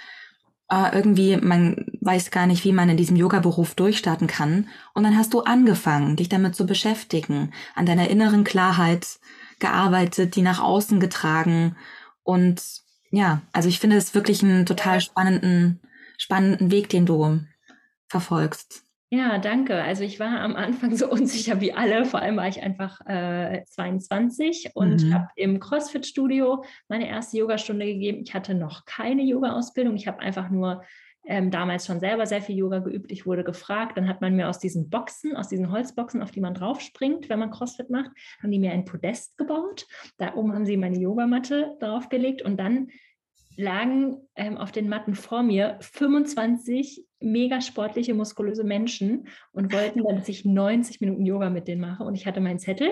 äh, 0.71 0.95
irgendwie, 0.95 1.37
man 1.37 1.87
weiß 2.01 2.31
gar 2.31 2.47
nicht, 2.47 2.65
wie 2.65 2.73
man 2.73 2.89
in 2.89 2.97
diesem 2.97 3.17
Yoga-Beruf 3.17 3.75
durchstarten 3.75 4.27
kann. 4.27 4.69
Und 4.95 5.05
dann 5.05 5.17
hast 5.17 5.35
du 5.35 5.41
angefangen, 5.41 6.17
dich 6.17 6.29
damit 6.29 6.55
zu 6.55 6.67
beschäftigen, 6.67 7.53
an 7.75 7.87
deiner 7.87 8.09
inneren 8.09 8.45
Klarheit 8.45 9.19
gearbeitet, 9.59 10.37
die 10.37 10.43
nach 10.43 10.61
außen 10.61 11.01
getragen. 11.01 11.77
Und 12.23 12.63
ja, 13.11 13.43
also 13.53 13.69
ich 13.69 13.79
finde 13.79 13.97
es 13.97 14.15
wirklich 14.15 14.43
einen 14.43 14.67
total 14.67 15.01
spannenden, 15.01 15.81
spannenden 16.19 16.71
Weg, 16.71 16.89
den 16.89 17.07
du 17.07 17.41
verfolgst. 18.09 18.84
Ja, 19.17 19.39
danke. 19.39 19.81
Also 19.81 20.03
ich 20.03 20.19
war 20.19 20.41
am 20.41 20.57
Anfang 20.57 20.97
so 20.97 21.09
unsicher 21.11 21.61
wie 21.61 21.73
alle. 21.73 22.05
Vor 22.05 22.21
allem 22.21 22.37
war 22.37 22.49
ich 22.49 22.63
einfach 22.63 23.01
äh, 23.07 23.63
22 23.65 24.71
und 24.75 25.05
mhm. 25.05 25.15
habe 25.15 25.29
im 25.37 25.61
CrossFit-Studio 25.61 26.65
meine 26.89 27.09
erste 27.09 27.39
Yogastunde 27.39 27.87
gegeben. 27.87 28.23
Ich 28.25 28.35
hatte 28.35 28.55
noch 28.55 28.87
keine 28.87 29.23
Yoga-Ausbildung. 29.23 29.95
Ich 29.95 30.09
habe 30.09 30.19
einfach 30.19 30.51
nur 30.51 30.83
ähm, 31.27 31.53
damals 31.53 31.87
schon 31.87 32.01
selber 32.01 32.27
sehr 32.27 32.43
viel 32.43 32.57
Yoga 32.57 32.81
geübt. 32.81 33.13
Ich 33.13 33.25
wurde 33.25 33.45
gefragt, 33.45 33.97
dann 33.97 34.09
hat 34.09 34.21
man 34.21 34.35
mir 34.35 34.49
aus 34.49 34.59
diesen 34.59 34.91
Boxen, 34.91 35.37
aus 35.37 35.49
diesen 35.49 35.71
Holzboxen, 35.71 36.21
auf 36.21 36.33
die 36.33 36.41
man 36.41 36.55
draufspringt, 36.55 37.29
wenn 37.29 37.39
man 37.39 37.53
CrossFit 37.53 37.91
macht, 37.91 38.11
haben 38.43 38.51
die 38.51 38.59
mir 38.59 38.73
ein 38.73 38.85
Podest 38.85 39.39
gebaut. 39.39 39.87
Da 40.19 40.35
oben 40.35 40.55
haben 40.55 40.67
sie 40.67 40.77
meine 40.77 40.99
Yogamatte 40.99 41.77
draufgelegt 41.79 42.43
und 42.43 42.59
dann 42.59 42.89
lagen 43.57 44.17
ähm, 44.35 44.57
auf 44.57 44.73
den 44.73 44.89
Matten 44.89 45.15
vor 45.15 45.45
mir 45.45 45.79
25 45.81 47.07
mega 47.25 47.61
sportliche, 47.61 48.15
muskulöse 48.15 48.65
Menschen 48.65 49.29
und 49.53 49.73
wollten 49.73 50.03
dann, 50.05 50.17
dass 50.19 50.29
ich 50.29 50.45
90 50.45 51.01
Minuten 51.01 51.25
Yoga 51.25 51.51
mit 51.51 51.69
denen 51.69 51.81
mache. 51.81 52.05
Und 52.05 52.15
ich 52.15 52.27
hatte 52.27 52.41
meinen 52.41 52.59
Zettel 52.59 52.91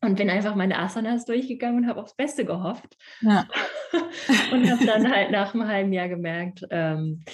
und 0.00 0.16
bin 0.16 0.30
einfach 0.30 0.54
meine 0.54 0.78
Asanas 0.78 1.24
durchgegangen 1.24 1.84
und 1.84 1.88
habe 1.88 2.00
aufs 2.00 2.14
Beste 2.14 2.44
gehofft. 2.44 2.96
Ja. 3.20 3.46
und 4.52 4.70
habe 4.70 4.86
dann 4.86 5.12
halt 5.12 5.30
nach 5.30 5.54
einem 5.54 5.68
halben 5.68 5.92
Jahr 5.92 6.08
gemerkt, 6.08 6.64
ähm, 6.70 7.24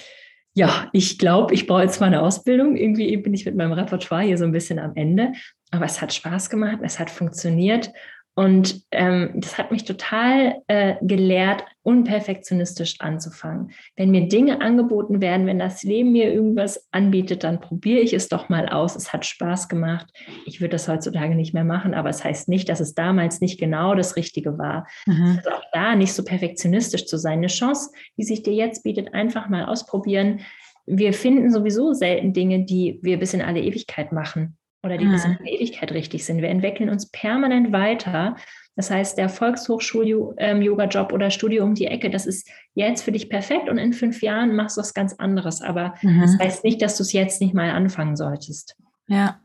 ja, 0.57 0.89
ich 0.91 1.19
glaube, 1.19 1.53
ich 1.53 1.67
brauche 1.67 1.83
jetzt 1.83 1.99
mal 1.99 2.07
eine 2.07 2.23
Ausbildung. 2.23 2.75
Irgendwie 2.75 3.15
bin 3.17 3.31
ich 3.35 3.45
mit 3.45 3.55
meinem 3.55 3.73
Repertoire 3.73 4.23
hier 4.23 4.39
so 4.39 4.43
ein 4.43 4.51
bisschen 4.51 4.79
am 4.79 4.95
Ende. 4.95 5.33
Aber 5.69 5.85
es 5.85 6.01
hat 6.01 6.13
Spaß 6.13 6.49
gemacht, 6.49 6.79
es 6.81 6.97
hat 6.97 7.11
funktioniert. 7.11 7.91
Und 8.37 8.83
ähm, 8.91 9.31
das 9.33 9.57
hat 9.57 9.71
mich 9.71 9.83
total 9.83 10.61
äh, 10.67 10.93
gelehrt, 11.01 11.65
unperfektionistisch 11.81 13.01
anzufangen. 13.01 13.71
Wenn 13.95 14.11
mir 14.11 14.27
Dinge 14.27 14.61
angeboten 14.61 15.21
werden, 15.21 15.47
wenn 15.47 15.57
das 15.57 15.81
Leben 15.81 16.11
mir 16.11 16.31
irgendwas 16.31 16.87
anbietet, 16.91 17.43
dann 17.43 17.59
probiere 17.59 17.99
ich 17.99 18.13
es 18.13 18.29
doch 18.29 18.47
mal 18.47 18.69
aus. 18.69 18.95
Es 18.95 19.11
hat 19.11 19.25
Spaß 19.25 19.69
gemacht. 19.69 20.05
Ich 20.45 20.61
würde 20.61 20.73
das 20.73 20.87
heutzutage 20.87 21.33
nicht 21.33 21.55
mehr 21.55 21.63
machen, 21.63 21.95
aber 21.95 22.09
es 22.09 22.23
heißt 22.23 22.47
nicht, 22.47 22.69
dass 22.69 22.79
es 22.79 22.93
damals 22.93 23.41
nicht 23.41 23.59
genau 23.59 23.95
das 23.95 24.15
Richtige 24.15 24.59
war. 24.59 24.85
Mhm. 25.07 25.37
Also 25.37 25.49
auch 25.49 25.63
da 25.73 25.95
nicht 25.95 26.13
so 26.13 26.23
perfektionistisch 26.23 27.07
zu 27.07 27.17
sein. 27.17 27.39
Eine 27.39 27.47
Chance, 27.47 27.89
die 28.17 28.23
sich 28.23 28.43
dir 28.43 28.53
jetzt 28.53 28.83
bietet, 28.83 29.15
einfach 29.15 29.49
mal 29.49 29.65
ausprobieren. 29.65 30.41
Wir 30.85 31.13
finden 31.13 31.49
sowieso 31.49 31.93
selten 31.93 32.33
Dinge, 32.33 32.65
die 32.65 32.99
wir 33.01 33.17
bis 33.17 33.33
in 33.33 33.41
alle 33.41 33.61
Ewigkeit 33.61 34.11
machen 34.11 34.56
oder 34.83 34.97
die 34.97 35.05
bis 35.05 35.25
in 35.25 35.31
mhm. 35.31 35.37
der 35.43 35.53
Ewigkeit 35.53 35.91
richtig 35.91 36.25
sind. 36.25 36.41
Wir 36.41 36.49
entwickeln 36.49 36.89
uns 36.89 37.09
permanent 37.09 37.71
weiter. 37.71 38.35
Das 38.75 38.91
heißt, 38.91 39.17
der 39.17 39.27
Volkshochschul-Yoga-Job 39.27 41.09
ähm, 41.09 41.15
oder 41.15 41.31
Studium 41.31 41.69
um 41.69 41.75
die 41.75 41.87
Ecke, 41.87 42.09
das 42.09 42.25
ist 42.25 42.47
jetzt 42.75 43.03
für 43.03 43.11
dich 43.11 43.29
perfekt 43.29 43.69
und 43.69 43.79
in 43.79 43.91
fünf 43.91 44.21
Jahren 44.21 44.55
machst 44.55 44.77
du 44.77 44.81
was 44.81 44.93
ganz 44.93 45.13
anderes. 45.13 45.61
Aber 45.61 45.95
mhm. 46.01 46.21
das 46.21 46.37
heißt 46.39 46.63
nicht, 46.63 46.81
dass 46.81 46.95
du 46.97 47.03
es 47.03 47.11
jetzt 47.11 47.41
nicht 47.41 47.53
mal 47.53 47.71
anfangen 47.71 48.15
solltest. 48.15 48.75
Ja. 49.07 49.39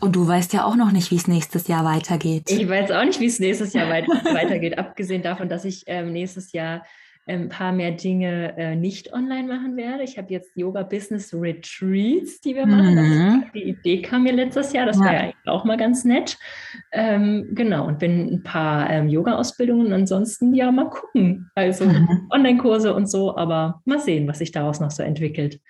Und 0.00 0.16
du 0.16 0.26
weißt 0.26 0.52
ja 0.52 0.64
auch 0.64 0.76
noch 0.76 0.90
nicht, 0.90 1.10
wie 1.10 1.16
es 1.16 1.28
nächstes 1.28 1.68
Jahr 1.68 1.84
weitergeht. 1.84 2.50
Ich 2.50 2.68
weiß 2.68 2.90
auch 2.90 3.04
nicht, 3.04 3.20
wie 3.20 3.26
es 3.26 3.38
nächstes 3.38 3.72
Jahr 3.72 3.88
weitergeht, 3.88 4.78
abgesehen 4.78 5.22
davon, 5.22 5.48
dass 5.48 5.64
ich 5.64 5.84
ähm, 5.86 6.12
nächstes 6.12 6.52
Jahr 6.52 6.84
ein 7.34 7.48
paar 7.48 7.72
mehr 7.72 7.92
Dinge 7.92 8.56
äh, 8.56 8.76
nicht 8.76 9.12
online 9.12 9.48
machen 9.48 9.76
werde. 9.76 10.02
Ich 10.02 10.18
habe 10.18 10.32
jetzt 10.32 10.50
Yoga 10.56 10.82
Business 10.82 11.32
Retreats, 11.32 12.40
die 12.40 12.54
wir 12.54 12.66
machen. 12.66 12.94
Mhm. 12.94 13.44
die 13.54 13.70
Idee 13.70 14.02
kam 14.02 14.24
mir 14.24 14.32
letztes 14.32 14.72
Jahr, 14.72 14.86
das 14.86 14.98
ja. 14.98 15.04
wäre 15.04 15.16
eigentlich 15.18 15.48
auch 15.48 15.64
mal 15.64 15.76
ganz 15.76 16.04
nett. 16.04 16.38
Ähm, 16.92 17.48
genau, 17.52 17.86
und 17.86 17.98
bin 17.98 18.32
ein 18.32 18.42
paar 18.42 18.90
ähm, 18.90 19.08
Yoga-Ausbildungen. 19.08 19.92
Ansonsten 19.92 20.54
ja, 20.54 20.70
mal 20.70 20.90
gucken. 20.90 21.50
Also 21.54 21.84
mhm. 21.84 22.28
Online-Kurse 22.30 22.94
und 22.94 23.10
so, 23.10 23.36
aber 23.36 23.80
mal 23.84 24.00
sehen, 24.00 24.28
was 24.28 24.38
sich 24.38 24.52
daraus 24.52 24.80
noch 24.80 24.90
so 24.90 25.02
entwickelt. 25.02 25.60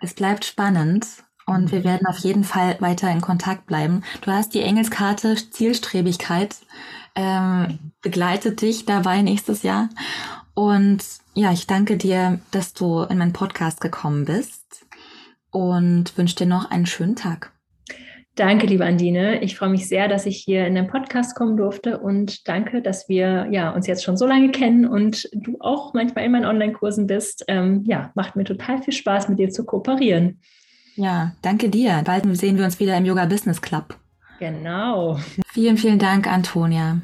Es 0.00 0.14
bleibt 0.14 0.44
spannend. 0.44 1.06
Und 1.46 1.72
wir 1.72 1.82
werden 1.82 2.06
auf 2.06 2.18
jeden 2.18 2.44
Fall 2.44 2.76
weiter 2.78 3.10
in 3.10 3.20
Kontakt 3.20 3.66
bleiben. 3.66 4.02
Du 4.20 4.30
hast 4.30 4.54
die 4.54 4.60
Engelskarte 4.60 5.34
Zielstrebigkeit 5.34 6.54
ähm, 7.14 7.92
begleitet 8.02 8.62
dich 8.62 8.86
dabei 8.86 9.22
nächstes 9.22 9.62
Jahr. 9.62 9.88
Und 10.60 11.02
ja, 11.32 11.52
ich 11.52 11.66
danke 11.66 11.96
dir, 11.96 12.38
dass 12.50 12.74
du 12.74 13.04
in 13.04 13.16
meinen 13.16 13.32
Podcast 13.32 13.80
gekommen 13.80 14.26
bist 14.26 14.84
und 15.50 16.18
wünsche 16.18 16.36
dir 16.36 16.46
noch 16.46 16.70
einen 16.70 16.84
schönen 16.84 17.16
Tag. 17.16 17.52
Danke, 18.34 18.66
liebe 18.66 18.84
Andine. 18.84 19.42
Ich 19.42 19.56
freue 19.56 19.70
mich 19.70 19.88
sehr, 19.88 20.06
dass 20.06 20.26
ich 20.26 20.36
hier 20.36 20.66
in 20.66 20.74
den 20.74 20.86
Podcast 20.86 21.34
kommen 21.34 21.56
durfte 21.56 21.98
und 21.98 22.46
danke, 22.46 22.82
dass 22.82 23.08
wir 23.08 23.48
ja, 23.50 23.70
uns 23.70 23.86
jetzt 23.86 24.04
schon 24.04 24.18
so 24.18 24.26
lange 24.26 24.50
kennen 24.50 24.86
und 24.86 25.30
du 25.32 25.56
auch 25.60 25.94
manchmal 25.94 26.26
in 26.26 26.32
meinen 26.32 26.44
Online-Kursen 26.44 27.06
bist. 27.06 27.42
Ähm, 27.48 27.82
ja, 27.86 28.12
macht 28.14 28.36
mir 28.36 28.44
total 28.44 28.82
viel 28.82 28.92
Spaß, 28.92 29.30
mit 29.30 29.38
dir 29.38 29.48
zu 29.48 29.64
kooperieren. 29.64 30.40
Ja, 30.94 31.32
danke 31.40 31.70
dir. 31.70 32.02
Bald 32.04 32.24
sehen 32.36 32.58
wir 32.58 32.66
uns 32.66 32.78
wieder 32.78 32.98
im 32.98 33.06
Yoga 33.06 33.24
Business 33.24 33.62
Club. 33.62 33.96
Genau. 34.38 35.18
Vielen, 35.46 35.78
vielen 35.78 35.98
Dank, 35.98 36.30
Antonia. 36.30 37.00